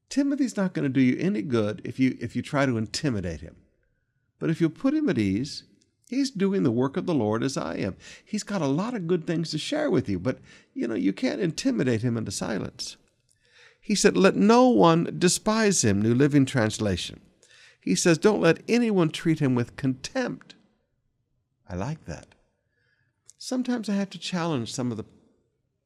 Timothy's 0.09 0.57
not 0.57 0.73
going 0.73 0.85
to 0.85 0.89
do 0.89 1.01
you 1.01 1.17
any 1.19 1.43
good 1.43 1.83
if 1.85 1.99
you, 1.99 2.17
if 2.21 2.35
you 2.35 2.43
try 2.43 2.65
to 2.65 2.79
intimidate 2.79 3.41
him. 3.41 3.57
But 4.39 4.51
if 4.51 4.61
you 4.61 4.69
put 4.69 4.95
him 4.95 5.09
at 5.09 5.19
ease, 5.19 5.65
he's 6.09 6.31
doing 6.31 6.63
the 6.63 6.71
work 6.71 6.97
of 6.97 7.07
the 7.07 7.15
Lord 7.15 7.43
as 7.43 7.57
I 7.57 7.77
am. 7.77 7.97
He's 8.25 8.43
got 8.43 8.63
a 8.63 8.67
lot 8.67 8.95
of 8.95 9.07
good 9.07 9.27
things 9.27 9.51
to 9.51 9.59
share 9.59 9.91
with 9.91 10.09
you, 10.09 10.19
but 10.19 10.39
you 10.75 10.87
know, 10.87 10.95
you 10.95 11.13
can't 11.13 11.41
intimidate 11.41 12.03
him 12.03 12.17
into 12.17 12.31
silence. 12.31 12.97
He 13.87 13.95
said, 13.95 14.17
Let 14.17 14.35
no 14.35 14.67
one 14.67 15.15
despise 15.17 15.85
him, 15.85 16.03
New 16.03 16.13
Living 16.13 16.45
Translation. 16.45 17.21
He 17.81 17.95
says, 17.95 18.19
Don't 18.19 18.41
let 18.41 18.65
anyone 18.67 19.11
treat 19.11 19.39
him 19.39 19.55
with 19.55 19.77
contempt. 19.77 20.57
I 21.71 21.77
like 21.77 22.05
that. 22.07 22.35
Sometimes 23.39 23.89
I 23.89 23.93
have 23.93 24.11
to 24.11 24.19
challenge 24.19 24.73
some 24.73 24.91
of 24.91 24.97
the 24.97 25.05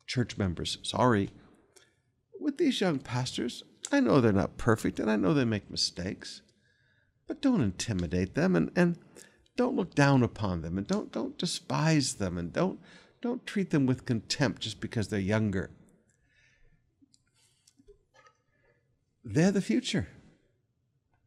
church 0.06 0.38
members. 0.38 0.78
Sorry. 0.82 1.28
With 2.40 2.56
these 2.56 2.80
young 2.80 3.00
pastors, 3.00 3.64
I 3.92 4.00
know 4.00 4.18
they're 4.22 4.32
not 4.32 4.56
perfect 4.56 4.98
and 4.98 5.10
I 5.10 5.16
know 5.16 5.34
they 5.34 5.44
make 5.44 5.70
mistakes, 5.70 6.40
but 7.28 7.42
don't 7.42 7.60
intimidate 7.60 8.34
them 8.34 8.56
and, 8.56 8.70
and 8.74 8.96
don't 9.58 9.76
look 9.76 9.94
down 9.94 10.22
upon 10.22 10.62
them 10.62 10.78
and 10.78 10.86
don't, 10.86 11.12
don't 11.12 11.36
despise 11.36 12.14
them 12.14 12.38
and 12.38 12.50
don't, 12.50 12.80
don't 13.20 13.44
treat 13.44 13.68
them 13.68 13.84
with 13.84 14.06
contempt 14.06 14.62
just 14.62 14.80
because 14.80 15.08
they're 15.08 15.20
younger. 15.20 15.68
They're 19.24 19.52
the 19.52 19.60
future. 19.60 20.08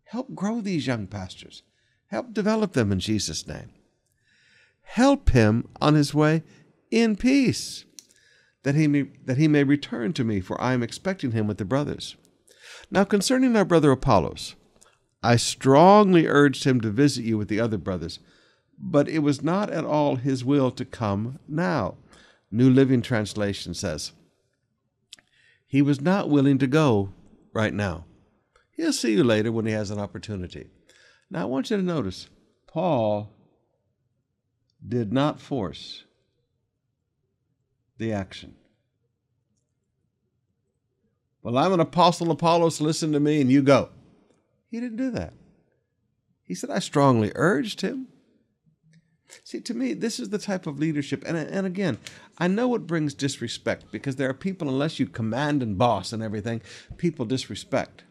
Help 0.06 0.36
grow 0.36 0.62
these 0.62 0.88
young 0.88 1.08
pastors. 1.08 1.64
Help 2.08 2.34
develop 2.34 2.74
them 2.74 2.92
in 2.92 3.00
Jesus' 3.00 3.48
name. 3.48 3.72
Help 4.84 5.30
him 5.30 5.68
on 5.82 5.96
his 5.96 6.14
way 6.14 6.44
in 6.92 7.16
peace 7.16 7.86
that 8.64 8.76
he 8.76 8.88
may, 8.88 9.04
that 9.26 9.38
he 9.38 9.48
may 9.48 9.64
return 9.64 10.14
to 10.14 10.24
me, 10.24 10.40
for 10.40 10.60
I 10.62 10.74
am 10.74 10.84
expecting 10.84 11.32
him 11.32 11.48
with 11.48 11.58
the 11.58 11.66
brothers. 11.66 12.16
Now 12.90 13.04
concerning 13.04 13.56
our 13.56 13.66
brother 13.66 13.92
Apollos, 13.92 14.56
I 15.22 15.36
strongly 15.38 16.28
urged 16.28 16.64
him 16.64 16.82
to 16.82 16.92
visit 16.92 17.24
you 17.24 17.38
with 17.38 17.48
the 17.48 17.60
other 17.60 17.78
brothers, 17.78 18.20
but 18.78 19.08
it 19.08 19.20
was 19.20 19.42
not 19.42 19.70
at 19.70 19.86
all 19.86 20.18
his 20.18 20.44
will 20.44 20.72
to 20.72 20.86
come 20.86 21.40
now. 21.48 21.96
New 22.52 22.70
Living 22.70 23.02
Translation 23.02 23.74
says, 23.74 24.12
He 25.66 25.82
was 25.82 26.02
not 26.02 26.30
willing 26.30 26.58
to 26.60 26.68
go 26.68 27.10
right 27.54 27.74
now. 27.74 28.06
He'll 28.72 28.94
see 28.94 29.14
you 29.14 29.24
later 29.24 29.52
when 29.52 29.66
he 29.66 29.72
has 29.72 29.92
an 29.92 30.00
opportunity. 30.00 30.68
Now 31.30 31.44
I 31.44 31.46
want 31.46 31.70
you 31.70 31.78
to 31.78 31.84
notice, 31.84 32.28
Paul 32.68 33.32
did 34.86 35.14
not 35.14 35.40
force 35.40 36.04
the 37.98 38.12
action. 38.12 38.56
Well, 41.42 41.58
I'm 41.58 41.74
an 41.74 41.80
apostle, 41.80 42.32
Apollos, 42.32 42.82
listen 42.82 43.12
to 43.12 43.20
me, 43.20 43.42
and 43.42 43.52
you 43.52 43.62
go. 43.62 43.90
He 44.72 44.80
didn't 44.80 44.98
do 44.98 45.12
that. 45.12 45.34
He 46.44 46.56
said, 46.56 46.70
I 46.70 46.80
strongly 46.80 47.32
urged 47.36 47.82
him. 47.82 48.08
See, 49.44 49.60
to 49.62 49.74
me, 49.74 49.94
this 49.94 50.20
is 50.20 50.30
the 50.30 50.38
type 50.38 50.68
of 50.68 50.80
leadership. 50.80 51.24
And, 51.26 51.38
and 51.38 51.66
again, 51.66 51.98
I 52.38 52.48
know 52.48 52.74
it 52.76 52.88
brings 52.88 53.14
disrespect 53.14 53.86
because 53.92 54.16
there 54.16 54.30
are 54.30 54.34
people, 54.34 54.68
unless 54.68 55.00
you 55.00 55.06
command 55.06 55.62
and 55.62 55.78
boss 55.78 56.12
and 56.12 56.24
everything, 56.24 56.62
people 56.98 57.26
disrespect. 57.26 58.04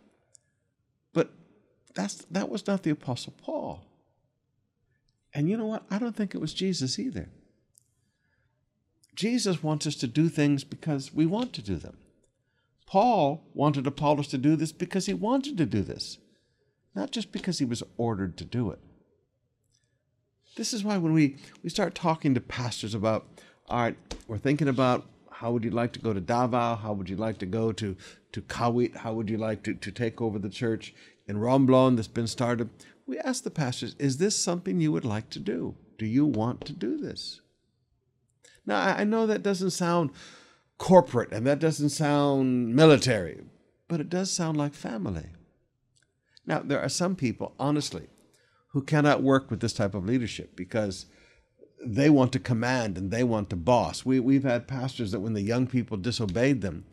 But 1.13 1.33
that's, 1.95 2.17
that 2.31 2.49
was 2.49 2.67
not 2.67 2.85
the 2.85 2.91
Apostle 2.91 3.35
Paul. 3.43 3.85
And 5.35 5.49
you 5.49 5.57
know 5.57 5.67
what? 5.67 5.85
I 5.91 5.99
don't 5.99 6.15
think 6.15 6.35
it 6.35 6.41
was 6.41 6.55
Jesus 6.55 6.99
either. 6.99 7.29
Jesus 9.15 9.63
wants 9.63 9.87
us 9.87 9.97
to 9.97 10.07
do 10.07 10.29
things 10.29 10.65
because 10.65 11.13
we 11.13 11.27
want 11.27 11.53
to 11.55 11.63
do 11.63 11.77
them. 11.77 11.97
Paul 12.87 13.43
wanted 13.55 13.87
Apollos 13.87 14.29
to 14.29 14.39
do 14.39 14.57
this 14.57 14.73
because 14.73 15.07
he 15.07 15.15
wanted 15.15 15.57
to 15.59 15.67
do 15.67 15.83
this, 15.83 16.19
not 16.95 17.11
just 17.11 17.33
because 17.33 17.59
he 17.59 17.65
was 17.65 17.83
ordered 17.97 18.37
to 18.37 18.45
do 18.45 18.71
it. 18.71 18.79
This 20.57 20.75
is 20.75 20.85
why 20.85 20.99
when 20.99 21.15
we, 21.15 21.37
we 21.63 21.71
start 21.71 21.95
talking 21.95 22.35
to 22.35 22.41
pastors 22.41 22.95
about, 22.95 23.27
all 23.69 23.81
right, 23.81 23.97
we're 24.33 24.39
thinking 24.39 24.69
about 24.69 25.05
how 25.31 25.53
would 25.53 25.63
you 25.63 25.71
like 25.71 25.93
to 25.93 25.99
go 25.99 26.15
to 26.15 26.21
Davao? 26.21 26.77
How 26.77 26.95
would 26.95 27.11
you 27.11 27.17
like 27.17 27.37
to 27.41 27.45
go 27.45 27.71
to, 27.73 27.95
to 28.33 28.41
Kawit? 28.41 28.97
How 28.97 29.13
would 29.13 29.29
you 29.29 29.37
like 29.37 29.63
to, 29.65 29.75
to 29.75 29.93
take 29.93 30.23
over 30.23 30.39
the 30.39 30.49
church 30.49 30.95
in 31.29 31.37
Romblon 31.37 31.97
that's 31.97 32.09
been 32.09 32.27
started? 32.27 32.71
We 33.07 33.19
asked 33.19 33.45
the 33.45 33.51
pastors, 33.51 33.95
is 33.99 34.17
this 34.17 34.35
something 34.35 34.81
you 34.81 34.91
would 34.91 35.05
like 35.05 35.29
to 35.31 35.39
do? 35.39 35.75
Do 35.99 36.07
you 36.07 36.25
want 36.25 36.65
to 36.65 36.73
do 36.73 36.97
this? 36.97 37.43
Now, 38.65 38.81
I 38.81 39.05
know 39.05 39.27
that 39.27 39.43
doesn't 39.43 39.73
sound 39.73 40.13
corporate 40.79 41.31
and 41.31 41.47
that 41.47 41.59
doesn't 41.59 41.91
sound 41.91 42.75
military, 42.75 43.43
but 43.87 44.01
it 44.01 44.09
does 44.09 44.33
sound 44.33 44.57
like 44.57 44.73
family. 44.73 45.27
Now, 46.47 46.61
there 46.61 46.81
are 46.81 46.89
some 46.89 47.17
people, 47.17 47.55
honestly, 47.61 48.07
who 48.69 48.81
cannot 48.81 49.23
work 49.23 49.51
with 49.51 49.61
this 49.61 49.75
type 49.75 49.95
of 49.95 50.07
leadership 50.07 50.57
because 50.57 51.05
they 51.85 52.11
want 52.11 52.33
to 52.33 52.39
command 52.39 52.97
and 52.97 53.11
they 53.11 53.25
want 53.25 53.51
to 53.51 53.57
boss. 53.57 54.05
We, 54.05 54.21
we've 54.21 54.45
had 54.45 54.69
pastors 54.69 55.13
that 55.13 55.21
when 55.21 55.35
the 55.35 55.43
young 55.43 55.67
people 55.67 55.97
disobeyed 55.97 56.61
them, 56.61 56.85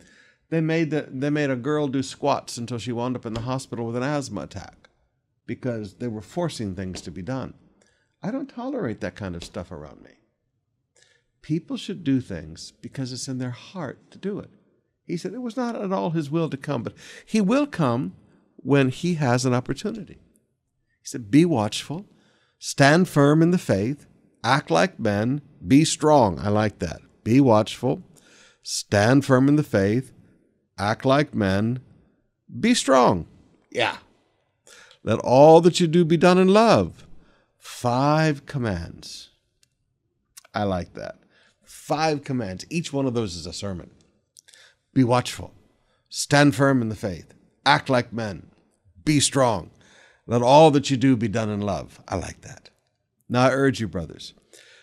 they 0.50 0.60
made, 0.60 0.90
the, 0.90 1.08
they 1.10 1.30
made 1.30 1.50
a 1.50 1.56
girl 1.56 1.86
do 1.86 2.02
squats 2.02 2.56
until 2.56 2.78
she 2.78 2.92
wound 2.92 3.16
up 3.16 3.24
in 3.24 3.34
the 3.34 3.42
hospital 3.42 3.86
with 3.86 3.96
an 3.96 4.02
asthma 4.02 4.42
attack 4.42 4.88
because 5.46 5.94
they 5.94 6.08
were 6.08 6.20
forcing 6.20 6.74
things 6.74 7.00
to 7.02 7.10
be 7.10 7.22
done. 7.22 7.54
I 8.22 8.30
don't 8.30 8.48
tolerate 8.48 9.00
that 9.00 9.14
kind 9.14 9.34
of 9.34 9.44
stuff 9.44 9.70
around 9.70 10.02
me. 10.02 10.10
People 11.42 11.76
should 11.76 12.04
do 12.04 12.20
things 12.20 12.72
because 12.82 13.12
it's 13.12 13.28
in 13.28 13.38
their 13.38 13.50
heart 13.50 14.10
to 14.10 14.18
do 14.18 14.38
it. 14.38 14.50
He 15.06 15.16
said 15.16 15.32
it 15.32 15.42
was 15.42 15.56
not 15.56 15.74
at 15.74 15.92
all 15.92 16.10
his 16.10 16.30
will 16.30 16.50
to 16.50 16.56
come, 16.56 16.82
but 16.82 16.94
he 17.24 17.40
will 17.40 17.66
come 17.66 18.14
when 18.56 18.90
he 18.90 19.14
has 19.14 19.44
an 19.44 19.54
opportunity. 19.54 20.18
He 21.00 21.06
said, 21.06 21.30
Be 21.30 21.44
watchful, 21.44 22.06
stand 22.58 23.08
firm 23.08 23.42
in 23.42 23.50
the 23.50 23.58
faith, 23.58 24.06
act 24.42 24.70
like 24.70 24.98
men, 24.98 25.42
be 25.66 25.84
strong. 25.84 26.38
I 26.38 26.48
like 26.48 26.78
that. 26.78 27.00
Be 27.24 27.40
watchful, 27.40 28.02
stand 28.62 29.24
firm 29.24 29.48
in 29.48 29.56
the 29.56 29.62
faith, 29.62 30.12
act 30.78 31.04
like 31.04 31.34
men, 31.34 31.80
be 32.58 32.74
strong. 32.74 33.26
Yeah. 33.70 33.98
Let 35.02 35.18
all 35.20 35.60
that 35.60 35.80
you 35.80 35.86
do 35.86 36.04
be 36.04 36.16
done 36.16 36.38
in 36.38 36.48
love. 36.48 37.06
Five 37.58 38.46
commands. 38.46 39.30
I 40.54 40.64
like 40.64 40.94
that. 40.94 41.16
Five 41.62 42.24
commands. 42.24 42.66
Each 42.70 42.92
one 42.92 43.06
of 43.06 43.14
those 43.14 43.36
is 43.36 43.46
a 43.46 43.52
sermon. 43.52 43.90
Be 44.92 45.04
watchful. 45.04 45.54
Stand 46.08 46.54
firm 46.54 46.82
in 46.82 46.88
the 46.88 46.96
faith. 46.96 47.34
Act 47.64 47.88
like 47.88 48.12
men. 48.12 48.50
Be 49.04 49.20
strong. 49.20 49.70
Let 50.26 50.42
all 50.42 50.70
that 50.72 50.90
you 50.90 50.96
do 50.96 51.16
be 51.16 51.28
done 51.28 51.48
in 51.48 51.60
love. 51.60 52.00
I 52.08 52.16
like 52.16 52.40
that. 52.42 52.69
Now 53.30 53.46
I 53.46 53.52
urge 53.52 53.80
you, 53.80 53.86
brothers, 53.86 54.34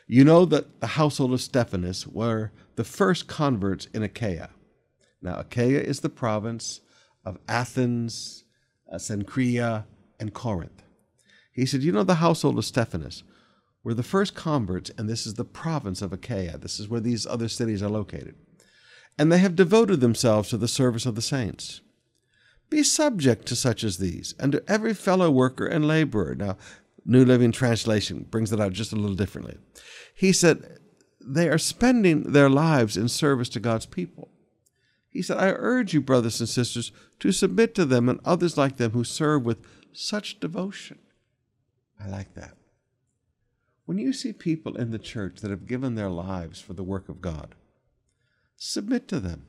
you 0.07 0.23
know 0.23 0.45
that 0.45 0.79
the 0.79 0.88
household 0.88 1.33
of 1.33 1.41
Stephanus 1.41 2.07
were 2.07 2.53
the 2.77 2.86
first 2.86 3.27
converts 3.27 3.88
in 3.93 4.03
Achaia. 4.03 4.49
Now, 5.21 5.38
Achaia 5.39 5.81
is 5.81 5.99
the 5.99 6.10
province 6.10 6.79
of 7.25 7.38
Athens, 7.49 8.45
uh, 8.89 8.95
Cenchrea, 8.95 9.83
and 10.17 10.33
Corinth. 10.33 10.81
He 11.51 11.65
said, 11.65 11.83
You 11.83 11.91
know, 11.91 12.03
the 12.03 12.15
household 12.15 12.57
of 12.57 12.63
Stephanus 12.63 13.23
were 13.83 13.93
the 13.93 14.03
first 14.03 14.33
converts, 14.33 14.91
and 14.97 15.10
this 15.10 15.27
is 15.27 15.33
the 15.33 15.43
province 15.43 16.01
of 16.01 16.13
Achaia. 16.13 16.57
This 16.57 16.79
is 16.79 16.88
where 16.88 17.01
these 17.01 17.27
other 17.27 17.49
cities 17.49 17.83
are 17.83 17.89
located. 17.89 18.36
And 19.19 19.29
they 19.29 19.39
have 19.39 19.55
devoted 19.55 19.99
themselves 19.99 20.49
to 20.49 20.57
the 20.57 20.67
service 20.69 21.05
of 21.05 21.15
the 21.15 21.21
saints. 21.21 21.81
Be 22.69 22.83
subject 22.83 23.45
to 23.47 23.55
such 23.55 23.83
as 23.83 23.97
these, 23.97 24.36
and 24.39 24.53
to 24.53 24.63
every 24.69 24.93
fellow 24.93 25.29
worker 25.29 25.65
and 25.65 25.86
laborer. 25.86 26.36
Now, 26.36 26.57
New 27.10 27.24
Living 27.24 27.54
Translation 27.54 28.28
brings 28.30 28.52
it 28.52 28.60
out 28.60 28.74
just 28.74 28.91
a 28.91 28.98
little 28.98 29.15
differently. 29.15 29.58
He 30.13 30.34
said, 30.34 30.80
They 31.22 31.48
are 31.48 31.58
spending 31.58 32.34
their 32.34 32.50
lives 32.50 32.98
in 32.98 33.08
service 33.08 33.48
to 33.50 33.62
God's 33.62 33.86
people. 33.86 34.30
He 35.10 35.22
said, 35.22 35.38
I 35.38 35.52
urge 35.52 35.93
you, 35.93 36.02
brothers 36.02 36.41
and 36.41 36.50
sisters, 36.50 36.91
to 37.22 37.32
submit 37.32 37.74
to 37.76 37.86
them 37.86 38.10
and 38.10 38.20
others 38.26 38.58
like 38.58 38.76
them 38.76 38.91
who 38.91 39.06
serve 39.06 39.46
with 39.46 39.65
such 39.93 40.41
devotion. 40.41 41.00
I 42.00 42.10
like 42.10 42.34
that. 42.36 42.58
When 43.86 43.98
you 43.98 44.12
see 44.12 44.34
people 44.34 44.76
in 44.76 44.91
the 44.91 45.00
church 45.00 45.39
that 45.39 45.50
have 45.50 45.65
given 45.65 45.96
their 45.96 46.10
lives 46.10 46.60
for 46.60 46.74
the 46.74 46.84
work 46.84 47.08
of 47.08 47.22
God, 47.22 47.56
submit 48.58 49.08
to 49.08 49.22
them 49.22 49.48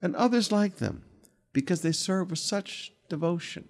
and 0.00 0.16
others 0.16 0.50
like 0.50 0.76
them 0.76 1.04
because 1.52 1.82
they 1.82 1.92
serve 1.92 2.30
with 2.30 2.38
such 2.38 2.92
devotion. 3.10 3.68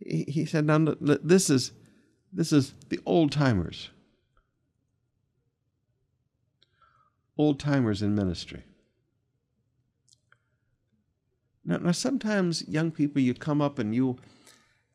He, 0.00 0.46
said, 0.46 0.66
now 0.66 0.94
this 1.00 1.50
is, 1.50 1.72
this 2.32 2.52
is 2.52 2.74
the 2.88 3.00
old 3.04 3.32
timers. 3.32 3.90
Old 7.36 7.60
timers 7.60 8.02
in 8.02 8.14
ministry. 8.14 8.64
Now, 11.64 11.76
now, 11.76 11.92
sometimes 11.92 12.66
young 12.66 12.90
people, 12.90 13.20
you 13.20 13.34
come 13.34 13.60
up 13.60 13.78
and 13.78 13.94
you 13.94 14.18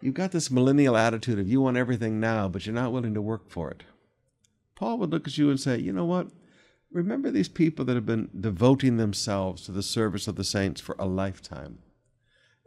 You've 0.02 0.14
got 0.14 0.32
this 0.32 0.52
millennial 0.52 0.98
attitude 0.98 1.40
of 1.40 1.50
you 1.50 1.62
want 1.62 1.78
everything 1.78 2.20
now, 2.20 2.48
but 2.48 2.66
you're 2.66 2.76
not 2.76 2.92
willing 2.92 3.14
to 3.14 3.22
work 3.22 3.50
for 3.50 3.72
it. 3.72 3.82
Paul 4.76 4.98
would 5.00 5.10
look 5.10 5.28
at 5.28 5.38
you 5.38 5.50
and 5.50 5.60
say, 5.60 5.80
You 5.80 5.94
know 5.94 6.06
what? 6.06 6.28
Remember 6.92 7.32
these 7.32 7.50
people 7.50 7.84
that 7.86 7.96
have 7.96 8.06
been 8.06 8.30
devoting 8.40 8.98
themselves 8.98 9.64
to 9.64 9.72
the 9.72 9.82
service 9.82 10.28
of 10.28 10.36
the 10.36 10.44
saints 10.44 10.80
for 10.80 10.96
a 11.00 11.06
lifetime. 11.06 11.80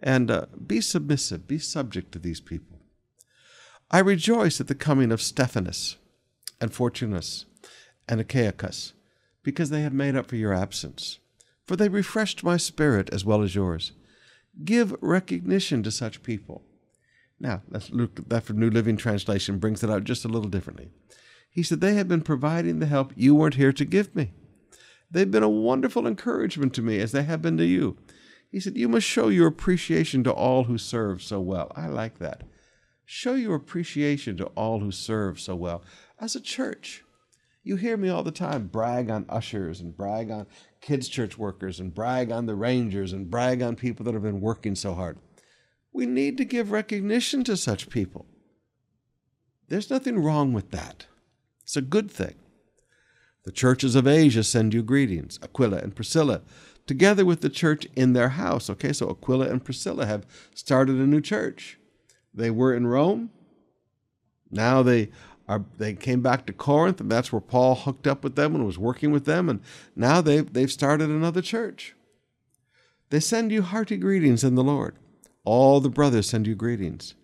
And 0.00 0.30
uh, 0.30 0.46
be 0.66 0.80
submissive, 0.80 1.48
be 1.48 1.58
subject 1.58 2.12
to 2.12 2.18
these 2.18 2.40
people. 2.40 2.78
I 3.90 4.00
rejoice 4.00 4.60
at 4.60 4.68
the 4.68 4.74
coming 4.74 5.10
of 5.10 5.22
Stephanus 5.22 5.96
and 6.60 6.70
Fortunus 6.70 7.46
and 8.08 8.20
Achaicus, 8.20 8.92
because 9.42 9.70
they 9.70 9.82
have 9.82 9.92
made 9.92 10.14
up 10.14 10.26
for 10.26 10.36
your 10.36 10.54
absence. 10.54 11.18
For 11.66 11.76
they 11.76 11.88
refreshed 11.88 12.44
my 12.44 12.56
spirit 12.56 13.10
as 13.12 13.24
well 13.24 13.42
as 13.42 13.54
yours. 13.54 13.92
Give 14.64 14.94
recognition 15.00 15.82
to 15.82 15.90
such 15.90 16.22
people 16.22 16.62
now, 17.40 17.62
let's 17.70 17.90
look 17.90 18.18
at 18.18 18.28
that 18.28 18.50
New 18.50 18.70
Living 18.70 18.96
Translation, 18.96 19.58
brings 19.58 19.84
it 19.84 19.90
out 19.90 20.04
just 20.04 20.24
a 20.24 20.28
little 20.28 20.50
differently. 20.50 20.88
He 21.50 21.62
said, 21.62 21.80
They 21.80 21.94
have 21.94 22.08
been 22.08 22.22
providing 22.22 22.78
the 22.78 22.86
help 22.86 23.12
you 23.16 23.34
weren't 23.34 23.54
here 23.54 23.72
to 23.72 23.84
give 23.84 24.14
me. 24.14 24.32
They've 25.10 25.30
been 25.30 25.42
a 25.42 25.48
wonderful 25.48 26.06
encouragement 26.06 26.74
to 26.74 26.82
me 26.82 26.98
as 26.98 27.12
they 27.12 27.22
have 27.22 27.40
been 27.40 27.56
to 27.58 27.64
you. 27.64 27.96
He 28.50 28.60
said, 28.60 28.76
You 28.76 28.88
must 28.88 29.06
show 29.06 29.28
your 29.28 29.46
appreciation 29.46 30.24
to 30.24 30.32
all 30.32 30.64
who 30.64 30.78
serve 30.78 31.22
so 31.22 31.40
well. 31.40 31.72
I 31.76 31.88
like 31.88 32.18
that. 32.18 32.44
Show 33.04 33.34
your 33.34 33.54
appreciation 33.54 34.36
to 34.36 34.46
all 34.46 34.80
who 34.80 34.90
serve 34.90 35.40
so 35.40 35.56
well. 35.56 35.82
As 36.20 36.36
a 36.36 36.40
church, 36.40 37.04
you 37.62 37.76
hear 37.76 37.96
me 37.96 38.08
all 38.08 38.22
the 38.22 38.30
time 38.30 38.66
brag 38.66 39.10
on 39.10 39.26
ushers 39.28 39.80
and 39.80 39.96
brag 39.96 40.30
on 40.30 40.46
kids' 40.80 41.08
church 41.08 41.36
workers 41.36 41.80
and 41.80 41.94
brag 41.94 42.30
on 42.30 42.46
the 42.46 42.54
rangers 42.54 43.12
and 43.12 43.30
brag 43.30 43.62
on 43.62 43.76
people 43.76 44.04
that 44.04 44.14
have 44.14 44.22
been 44.22 44.40
working 44.40 44.74
so 44.74 44.94
hard. 44.94 45.18
We 45.92 46.06
need 46.06 46.36
to 46.38 46.44
give 46.44 46.70
recognition 46.70 47.44
to 47.44 47.56
such 47.56 47.90
people. 47.90 48.26
There's 49.68 49.90
nothing 49.90 50.18
wrong 50.18 50.52
with 50.52 50.70
that. 50.70 51.06
It's 51.62 51.76
a 51.76 51.82
good 51.82 52.10
thing. 52.10 52.34
The 53.44 53.52
churches 53.52 53.94
of 53.94 54.06
Asia 54.06 54.44
send 54.44 54.74
you 54.74 54.82
greetings, 54.82 55.38
Aquila 55.42 55.78
and 55.78 55.94
Priscilla, 55.94 56.42
together 56.88 57.24
with 57.24 57.42
the 57.42 57.48
church 57.48 57.86
in 57.94 58.14
their 58.14 58.30
house. 58.30 58.68
Okay, 58.68 58.92
so 58.92 59.08
Aquila 59.10 59.48
and 59.48 59.64
Priscilla 59.64 60.06
have 60.06 60.26
started 60.54 60.96
a 60.96 61.06
new 61.06 61.20
church. 61.20 61.78
They 62.34 62.50
were 62.50 62.74
in 62.74 62.86
Rome. 62.86 63.30
Now 64.50 64.82
they 64.82 65.10
are 65.46 65.64
they 65.78 65.94
came 65.94 66.20
back 66.20 66.46
to 66.46 66.52
Corinth, 66.52 67.00
and 67.00 67.10
that's 67.10 67.32
where 67.32 67.40
Paul 67.40 67.74
hooked 67.74 68.06
up 68.06 68.24
with 68.24 68.34
them 68.34 68.54
and 68.54 68.66
was 68.66 68.78
working 68.78 69.12
with 69.12 69.24
them, 69.24 69.48
and 69.48 69.60
now 69.94 70.20
they've 70.20 70.52
they've 70.52 70.72
started 70.72 71.08
another 71.08 71.42
church. 71.42 71.94
They 73.10 73.20
send 73.20 73.52
you 73.52 73.62
hearty 73.62 73.96
greetings 73.96 74.44
in 74.44 74.54
the 74.54 74.64
Lord. 74.64 74.96
All 75.44 75.80
the 75.80 75.88
brothers 75.88 76.28
send 76.28 76.46
you 76.46 76.54
greetings. 76.54 77.14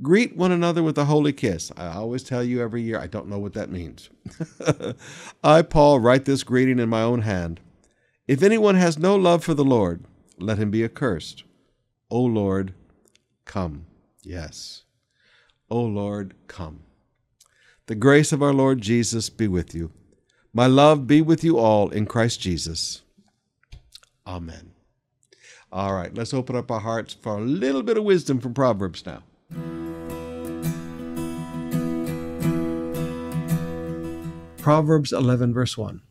Greet 0.00 0.36
one 0.36 0.52
another 0.52 0.82
with 0.82 0.96
a 0.98 1.06
holy 1.06 1.32
kiss. 1.32 1.72
I 1.76 1.88
always 1.88 2.22
tell 2.22 2.42
you 2.42 2.60
every 2.60 2.82
year, 2.82 2.98
I 3.00 3.08
don't 3.08 3.28
know 3.28 3.38
what 3.38 3.54
that 3.54 3.70
means. 3.70 4.10
I, 5.44 5.62
Paul, 5.62 5.98
write 5.98 6.24
this 6.24 6.44
greeting 6.44 6.78
in 6.78 6.88
my 6.88 7.02
own 7.02 7.22
hand. 7.22 7.60
If 8.28 8.42
anyone 8.42 8.74
has 8.74 8.98
no 8.98 9.16
love 9.16 9.42
for 9.42 9.54
the 9.54 9.64
Lord, 9.64 10.04
let 10.38 10.58
him 10.58 10.70
be 10.70 10.84
accursed. 10.84 11.44
O 12.10 12.20
Lord, 12.20 12.74
come. 13.46 13.86
Yes. 14.22 14.82
O 15.70 15.80
Lord, 15.80 16.34
come. 16.46 16.80
The 17.86 17.94
grace 17.94 18.30
of 18.30 18.42
our 18.42 18.52
Lord 18.52 18.82
Jesus 18.82 19.30
be 19.30 19.48
with 19.48 19.74
you. 19.74 19.92
My 20.52 20.66
love 20.66 21.06
be 21.06 21.22
with 21.22 21.42
you 21.42 21.56
all 21.56 21.88
in 21.88 22.04
Christ 22.04 22.38
Jesus. 22.38 23.00
Amen. 24.26 24.72
All 25.72 25.94
right, 25.94 26.14
let's 26.14 26.34
open 26.34 26.54
up 26.54 26.70
our 26.70 26.80
hearts 26.80 27.14
for 27.14 27.38
a 27.38 27.40
little 27.40 27.82
bit 27.82 27.96
of 27.96 28.04
wisdom 28.04 28.40
from 28.40 28.52
Proverbs 28.52 29.06
now. 29.06 29.22
Proverbs 34.58 35.12
11, 35.14 35.54
verse 35.54 35.78
1. 35.78 36.02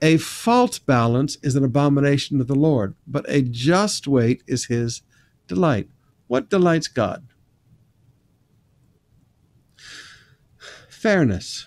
A 0.00 0.16
false 0.18 0.78
balance 0.78 1.36
is 1.42 1.56
an 1.56 1.64
abomination 1.64 2.38
to 2.38 2.44
the 2.44 2.54
Lord, 2.54 2.94
but 3.06 3.24
a 3.28 3.42
just 3.42 4.06
weight 4.06 4.42
is 4.46 4.66
his 4.66 5.02
delight. 5.46 5.88
What 6.28 6.50
delights 6.50 6.88
God? 6.88 7.26
Fairness. 10.88 11.66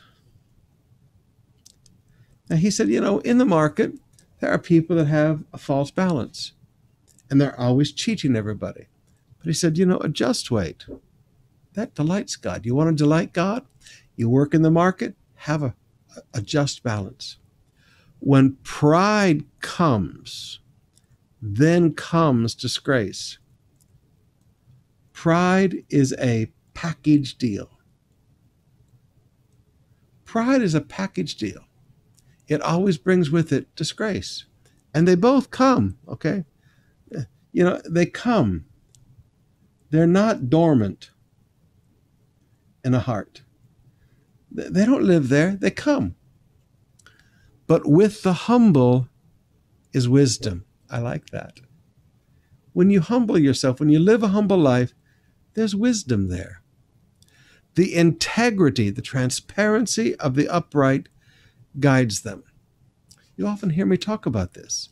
Now, 2.49 2.57
he 2.57 2.71
said, 2.71 2.89
you 2.89 3.01
know, 3.01 3.19
in 3.19 3.37
the 3.37 3.45
market, 3.45 3.93
There 4.41 4.51
are 4.51 4.57
people 4.57 4.95
that 4.95 5.05
have 5.05 5.43
a 5.53 5.57
false 5.57 5.91
balance 5.91 6.53
and 7.29 7.39
they're 7.39 7.59
always 7.59 7.91
cheating 7.91 8.35
everybody. 8.35 8.87
But 9.37 9.47
he 9.47 9.53
said, 9.53 9.77
you 9.77 9.85
know, 9.85 9.99
a 9.99 10.09
just 10.09 10.49
weight, 10.51 10.85
that 11.73 11.93
delights 11.95 12.35
God. 12.35 12.65
You 12.65 12.75
want 12.75 12.89
to 12.89 13.03
delight 13.03 13.33
God? 13.33 13.65
You 14.15 14.29
work 14.29 14.53
in 14.53 14.63
the 14.63 14.71
market, 14.71 15.15
have 15.35 15.63
a, 15.63 15.75
a 16.33 16.41
just 16.41 16.83
balance. 16.83 17.37
When 18.21 18.57
pride 18.63 19.43
comes, 19.61 20.59
then 21.41 21.93
comes 21.93 22.53
disgrace. 22.53 23.39
Pride 25.11 25.83
is 25.89 26.15
a 26.19 26.51
package 26.75 27.37
deal. 27.37 27.69
Pride 30.23 30.61
is 30.61 30.75
a 30.75 30.81
package 30.81 31.35
deal. 31.35 31.65
It 32.47 32.61
always 32.61 32.97
brings 32.97 33.31
with 33.31 33.51
it 33.51 33.75
disgrace. 33.75 34.45
And 34.93 35.07
they 35.07 35.15
both 35.15 35.49
come, 35.49 35.97
okay? 36.07 36.45
You 37.51 37.63
know, 37.63 37.81
they 37.89 38.05
come. 38.05 38.65
They're 39.89 40.05
not 40.05 40.49
dormant 40.49 41.09
in 42.83 42.93
a 42.93 42.99
heart. 42.99 43.41
They 44.51 44.85
don't 44.85 45.03
live 45.03 45.29
there, 45.29 45.57
they 45.59 45.71
come. 45.71 46.15
But 47.71 47.87
with 47.87 48.23
the 48.23 48.33
humble 48.33 49.07
is 49.93 50.09
wisdom. 50.09 50.65
I 50.89 50.99
like 50.99 51.29
that. 51.29 51.61
When 52.73 52.89
you 52.89 52.99
humble 52.99 53.37
yourself, 53.37 53.79
when 53.79 53.87
you 53.87 53.97
live 53.97 54.23
a 54.23 54.27
humble 54.35 54.57
life, 54.57 54.93
there's 55.53 55.73
wisdom 55.73 56.27
there. 56.27 56.63
The 57.75 57.95
integrity, 57.95 58.89
the 58.89 59.01
transparency 59.01 60.17
of 60.17 60.35
the 60.35 60.49
upright 60.49 61.07
guides 61.79 62.23
them. 62.23 62.43
You 63.37 63.47
often 63.47 63.69
hear 63.69 63.85
me 63.85 63.95
talk 63.95 64.25
about 64.25 64.53
this. 64.53 64.89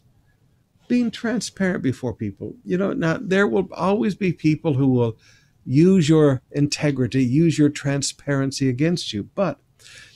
Being 0.88 1.12
transparent 1.12 1.84
before 1.84 2.13
people. 2.13 2.56
You 2.63 2.78
know, 2.78 2.94
now 2.94 3.20
there 3.22 3.46
will 3.46 3.68
always 3.74 4.15
be 4.15 4.32
people 4.32 4.76
who 4.76 4.88
will 4.88 5.18
use 5.65 6.08
your 6.08 6.44
integrity, 6.52 7.26
use 7.26 7.60
your 7.60 7.72
transparency 7.72 8.70
against 8.70 9.12
you, 9.12 9.24
but 9.24 9.60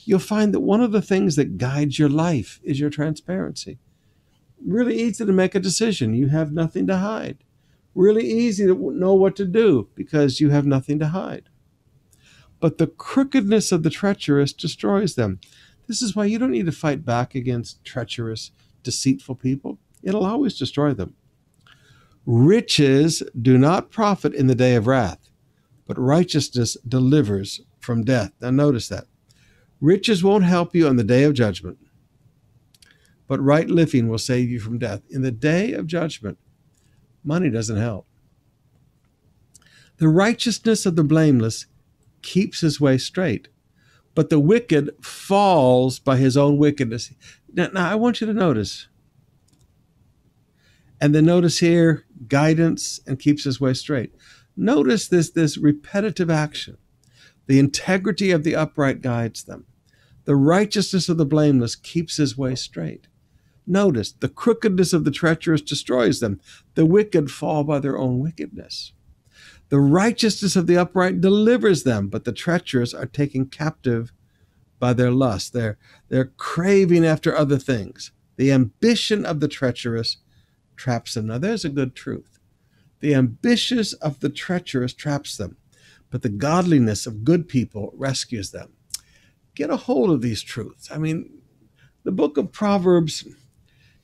you'll 0.04 0.18
find 0.18 0.52
that 0.52 0.60
one 0.60 0.80
of 0.80 0.92
the 0.92 1.02
things 1.02 1.36
that 1.36 1.58
guides 1.58 1.98
your 1.98 2.08
life 2.08 2.60
is 2.62 2.80
your 2.80 2.90
transparency. 2.90 3.78
Really 4.64 5.00
easy 5.00 5.24
to 5.24 5.32
make 5.32 5.54
a 5.54 5.60
decision. 5.60 6.14
You 6.14 6.28
have 6.28 6.52
nothing 6.52 6.86
to 6.86 6.98
hide. 6.98 7.38
Really 7.94 8.24
easy 8.26 8.66
to 8.66 8.92
know 8.92 9.14
what 9.14 9.36
to 9.36 9.44
do 9.44 9.88
because 9.94 10.40
you 10.40 10.50
have 10.50 10.66
nothing 10.66 10.98
to 10.98 11.08
hide. 11.08 11.48
But 12.60 12.78
the 12.78 12.86
crookedness 12.86 13.72
of 13.72 13.82
the 13.82 13.90
treacherous 13.90 14.52
destroys 14.52 15.14
them. 15.14 15.40
This 15.86 16.00
is 16.00 16.16
why 16.16 16.24
you 16.24 16.38
don't 16.38 16.50
need 16.50 16.66
to 16.66 16.72
fight 16.72 17.04
back 17.04 17.34
against 17.34 17.84
treacherous, 17.84 18.52
deceitful 18.82 19.34
people. 19.36 19.78
It'll 20.02 20.24
always 20.24 20.58
destroy 20.58 20.94
them. 20.94 21.14
Riches 22.26 23.22
do 23.40 23.58
not 23.58 23.90
profit 23.90 24.34
in 24.34 24.46
the 24.46 24.54
day 24.54 24.76
of 24.76 24.86
wrath, 24.86 25.28
but 25.86 25.98
righteousness 25.98 26.76
delivers 26.88 27.60
from 27.80 28.02
death. 28.02 28.32
Now, 28.40 28.50
notice 28.50 28.88
that. 28.88 29.04
Riches 29.84 30.24
won't 30.24 30.44
help 30.44 30.74
you 30.74 30.88
on 30.88 30.96
the 30.96 31.04
day 31.04 31.24
of 31.24 31.34
judgment, 31.34 31.76
but 33.28 33.38
right 33.38 33.68
living 33.68 34.08
will 34.08 34.16
save 34.16 34.48
you 34.48 34.58
from 34.58 34.78
death. 34.78 35.02
In 35.10 35.20
the 35.20 35.30
day 35.30 35.74
of 35.74 35.86
judgment, 35.86 36.38
money 37.22 37.50
doesn't 37.50 37.76
help. 37.76 38.06
The 39.98 40.08
righteousness 40.08 40.86
of 40.86 40.96
the 40.96 41.04
blameless 41.04 41.66
keeps 42.22 42.62
his 42.62 42.80
way 42.80 42.96
straight, 42.96 43.48
but 44.14 44.30
the 44.30 44.40
wicked 44.40 44.88
falls 45.02 45.98
by 45.98 46.16
his 46.16 46.34
own 46.34 46.56
wickedness. 46.56 47.12
Now, 47.52 47.68
now 47.74 47.90
I 47.90 47.94
want 47.94 48.22
you 48.22 48.26
to 48.26 48.32
notice. 48.32 48.88
And 50.98 51.14
then 51.14 51.26
notice 51.26 51.58
here 51.58 52.06
guidance 52.26 53.00
and 53.06 53.18
keeps 53.18 53.44
his 53.44 53.60
way 53.60 53.74
straight. 53.74 54.14
Notice 54.56 55.08
this, 55.08 55.28
this 55.28 55.58
repetitive 55.58 56.30
action. 56.30 56.78
The 57.48 57.58
integrity 57.58 58.30
of 58.30 58.44
the 58.44 58.56
upright 58.56 59.02
guides 59.02 59.44
them. 59.44 59.66
The 60.24 60.36
righteousness 60.36 61.08
of 61.08 61.16
the 61.16 61.26
blameless 61.26 61.76
keeps 61.76 62.16
his 62.16 62.36
way 62.36 62.54
straight. 62.54 63.08
Notice 63.66 64.12
the 64.12 64.28
crookedness 64.28 64.92
of 64.92 65.04
the 65.04 65.10
treacherous 65.10 65.62
destroys 65.62 66.20
them. 66.20 66.40
The 66.74 66.86
wicked 66.86 67.30
fall 67.30 67.64
by 67.64 67.78
their 67.78 67.98
own 67.98 68.20
wickedness. 68.20 68.92
The 69.70 69.80
righteousness 69.80 70.56
of 70.56 70.66
the 70.66 70.76
upright 70.76 71.20
delivers 71.20 71.82
them, 71.84 72.08
but 72.08 72.24
the 72.24 72.32
treacherous 72.32 72.92
are 72.92 73.06
taken 73.06 73.46
captive 73.46 74.12
by 74.78 74.92
their 74.92 75.10
lust. 75.10 75.52
They're, 75.52 75.78
they're 76.08 76.32
craving 76.36 77.06
after 77.06 77.34
other 77.34 77.58
things. 77.58 78.12
The 78.36 78.52
ambition 78.52 79.24
of 79.24 79.40
the 79.40 79.48
treacherous 79.48 80.18
traps 80.76 81.14
them. 81.14 81.28
Now, 81.28 81.38
there's 81.38 81.64
a 81.64 81.70
good 81.70 81.94
truth. 81.94 82.38
The 83.00 83.14
ambitious 83.14 83.92
of 83.94 84.20
the 84.20 84.28
treacherous 84.28 84.92
traps 84.92 85.36
them, 85.36 85.56
but 86.10 86.22
the 86.22 86.28
godliness 86.28 87.06
of 87.06 87.24
good 87.24 87.48
people 87.48 87.92
rescues 87.94 88.50
them. 88.50 88.72
Get 89.54 89.70
a 89.70 89.76
hold 89.76 90.10
of 90.10 90.20
these 90.20 90.42
truths. 90.42 90.90
I 90.90 90.98
mean, 90.98 91.30
the 92.04 92.12
book 92.12 92.36
of 92.36 92.52
Proverbs, 92.52 93.24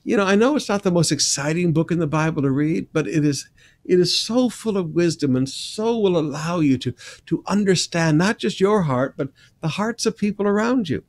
you 0.03 0.17
know, 0.17 0.25
I 0.25 0.35
know 0.35 0.55
it's 0.55 0.69
not 0.69 0.83
the 0.83 0.91
most 0.91 1.11
exciting 1.11 1.73
book 1.73 1.91
in 1.91 1.99
the 1.99 2.07
Bible 2.07 2.41
to 2.41 2.51
read, 2.51 2.87
but 2.93 3.07
it 3.07 3.25
is 3.25 3.49
it 3.83 3.99
is 3.99 4.17
so 4.17 4.49
full 4.49 4.77
of 4.77 4.91
wisdom 4.91 5.35
and 5.35 5.49
so 5.49 5.97
will 5.97 6.17
allow 6.17 6.59
you 6.59 6.77
to, 6.77 6.93
to 7.25 7.43
understand 7.47 8.17
not 8.17 8.37
just 8.37 8.59
your 8.59 8.83
heart, 8.83 9.15
but 9.17 9.29
the 9.59 9.69
hearts 9.69 10.05
of 10.05 10.17
people 10.17 10.47
around 10.47 10.87
you. 10.89 11.03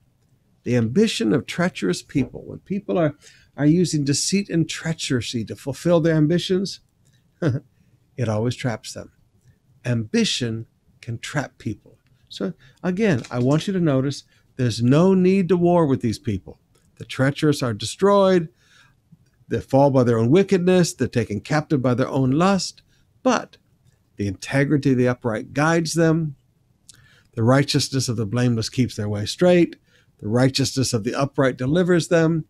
The 0.65 0.77
ambition 0.77 1.33
of 1.33 1.47
treacherous 1.47 2.03
people. 2.03 2.45
When 2.47 2.61
people 2.61 2.99
are, 2.99 3.15
are 3.57 3.67
using 3.67 4.05
deceit 4.05 4.49
and 4.49 4.69
treachery 4.69 5.45
to 5.45 5.57
fulfill 5.57 6.01
their 6.01 6.15
ambitions, 6.15 6.81
it 8.17 8.29
always 8.29 8.57
traps 8.57 8.95
them. 8.95 9.13
Ambition 9.85 10.67
can 11.01 11.19
trap 11.19 11.59
people. 11.59 11.99
So, 12.29 12.55
again, 12.83 13.23
I 13.31 13.41
want 13.41 13.67
you 13.67 13.73
to 13.75 13.81
notice 13.81 14.25
there's 14.57 14.83
no 14.83 15.15
need 15.15 15.49
to 15.49 15.57
war 15.57 15.87
with 15.87 16.01
these 16.01 16.19
people. 16.19 16.59
The 16.97 17.05
treacherous 17.05 17.63
are 17.63 17.75
destroyed, 17.75 18.49
they 19.49 19.61
fall 19.61 19.91
by 19.91 20.05
their 20.05 20.19
own 20.19 20.31
wickedness, 20.31 20.95
they're 20.95 21.09
taken 21.09 21.41
captive 21.41 21.83
by 21.83 21.95
their 21.95 22.09
own 22.09 22.31
lust, 22.31 22.83
but 23.23 23.57
the 24.17 24.27
integrity 24.27 24.93
of 24.93 24.99
the 24.99 25.09
upright 25.09 25.53
guides 25.53 25.95
them. 25.95 26.37
The 27.35 27.43
righteousness 27.43 28.09
of 28.09 28.17
the 28.17 28.27
blameless 28.27 28.69
keeps 28.69 28.97
their 28.97 29.09
way 29.09 29.25
straight. 29.27 29.77
The 30.19 30.29
righteousness 30.29 30.93
of 30.93 31.03
the 31.03 31.15
upright 31.15 31.57
delivers 31.57 32.09
them. 32.09 32.45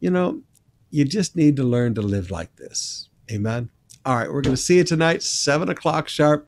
You 0.00 0.10
know, 0.10 0.42
you 0.90 1.04
just 1.04 1.34
need 1.34 1.56
to 1.56 1.64
learn 1.64 1.94
to 1.94 2.02
live 2.02 2.30
like 2.30 2.56
this. 2.56 3.08
Amen. 3.30 3.70
All 4.04 4.16
right, 4.16 4.32
we're 4.32 4.42
going 4.42 4.54
to 4.54 4.62
see 4.62 4.76
you 4.76 4.84
tonight, 4.84 5.22
7 5.22 5.68
o'clock 5.68 6.08
sharp. 6.08 6.45